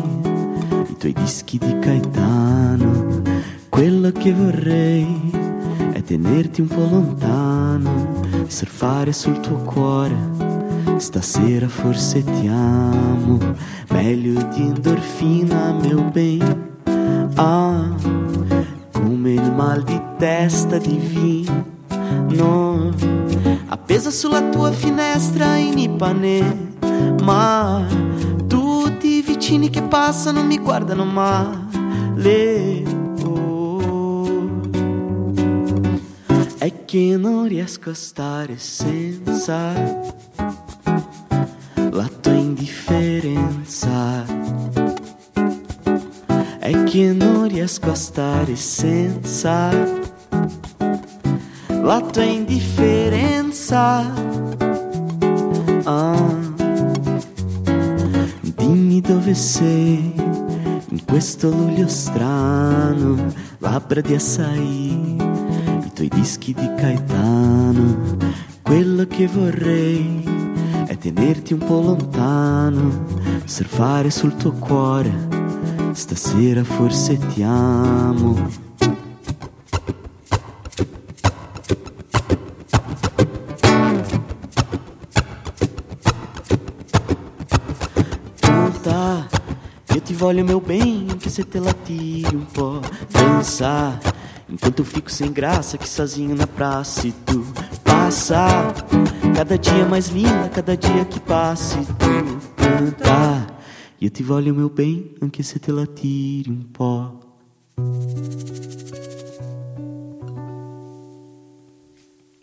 i 0.89 0.97
tuoi 0.97 1.13
dischi 1.15 1.59
di 1.59 1.77
Caetano. 1.81 3.23
Quello 3.69 4.13
che 4.13 4.33
vorrei 4.33 5.33
è 5.95 6.01
tenerti 6.03 6.61
un 6.61 6.69
po' 6.69 6.87
lontano, 6.89 8.23
surfare 8.47 9.13
sul 9.13 9.41
tuo 9.41 9.57
cuore. 9.65 10.15
Stasera 10.99 11.67
forse 11.67 12.23
ti 12.23 12.47
amo, 12.47 13.37
meglio 13.89 14.41
di 14.55 14.61
endorfina, 14.61 15.73
mio 15.73 16.05
bem. 16.05 16.69
Ah, 17.35 17.97
come 18.93 19.33
il 19.33 19.53
mal 19.53 19.83
di 19.83 20.01
testa 20.19 20.79
divino 20.79 21.71
appesa 23.91 24.13
sulla 24.13 24.43
tua 24.51 24.71
finestra 24.71 25.57
in 25.57 25.77
Ipanema. 25.77 27.85
Tutti 28.47 29.17
i 29.17 29.21
vicini 29.21 29.69
che 29.69 29.83
passano 29.83 30.45
mi 30.45 30.59
guardano 30.59 31.05
male. 31.05 32.85
Oh. 33.25 34.61
È 36.57 36.85
che 36.85 37.17
non 37.19 37.49
riesco 37.49 37.91
a 37.91 37.95
stare 37.95 38.59
senza 38.59 39.73
la 41.75 42.09
tua 42.21 42.33
indifferenza. 42.33 44.25
È 46.61 46.85
che 46.85 47.13
non 47.13 47.49
riesco 47.49 47.91
a 47.91 47.97
stare 47.97 48.55
senza 48.55 49.71
la 51.83 52.01
tua 52.03 52.23
indifferenza. 52.23 53.20
Ah, 53.73 54.03
dimmi 58.57 59.01
dove 59.01 59.33
sei 59.35 60.13
in 60.89 61.05
questo 61.05 61.51
luglio 61.51 61.87
strano, 61.87 63.33
labbra 63.59 64.01
di 64.01 64.15
açaí, 64.15 65.17
i 65.85 65.91
tuoi 65.95 66.09
dischi 66.09 66.53
di 66.53 66.69
Caetano. 66.77 68.17
Quello 68.63 69.07
che 69.07 69.29
vorrei 69.29 70.25
è 70.87 70.99
tenerti 70.99 71.53
un 71.53 71.61
po' 71.61 71.81
lontano, 71.81 73.05
surfare 73.45 74.11
sul 74.11 74.35
tuo 74.35 74.51
cuore, 74.51 75.13
stasera 75.93 76.65
forse 76.65 77.17
ti 77.19 77.45
amo. 77.45 78.69
Voglio 90.21 90.45
meu 90.45 90.61
bem, 90.61 91.07
que 91.19 91.31
cê 91.31 91.43
te 91.43 91.59
latire 91.59 92.37
um 92.37 92.45
pó. 92.45 92.83
Dançar, 93.11 93.99
enquanto 94.51 94.81
eu 94.81 94.85
fico 94.85 95.11
sem 95.11 95.33
graça 95.33 95.79
Que 95.79 95.89
sozinho 95.89 96.37
na 96.37 96.47
praça 96.47 97.09
e 97.09 97.13
tu 97.13 97.43
passa. 97.83 98.47
Cada 99.35 99.57
dia 99.57 99.87
mais 99.87 100.09
linda, 100.09 100.51
cada 100.55 100.77
dia 100.77 101.07
que 101.07 101.19
passa 101.21 101.81
e 101.81 101.87
tu 101.87 102.39
canta. 102.55 103.47
E 103.99 104.05
eu 104.05 104.11
te 104.11 104.23
voglio 104.23 104.55
meu 104.55 104.69
bem, 104.69 105.15
anche 105.23 105.43
se 105.43 105.59
te 105.59 105.73
latire 105.73 106.51
um 106.51 106.65
pó. 106.65 107.19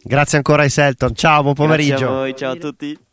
Grazie 0.03 0.39
ancora 0.39 0.63
ai 0.63 0.69
Selton, 0.69 1.13
ciao, 1.13 1.43
buon 1.43 1.53
pomeriggio. 1.53 1.97
Grazie 1.97 2.07
a 2.07 2.19
voi, 2.19 2.33
ciao 2.33 2.53
a 2.53 2.55
tutti. 2.55 3.06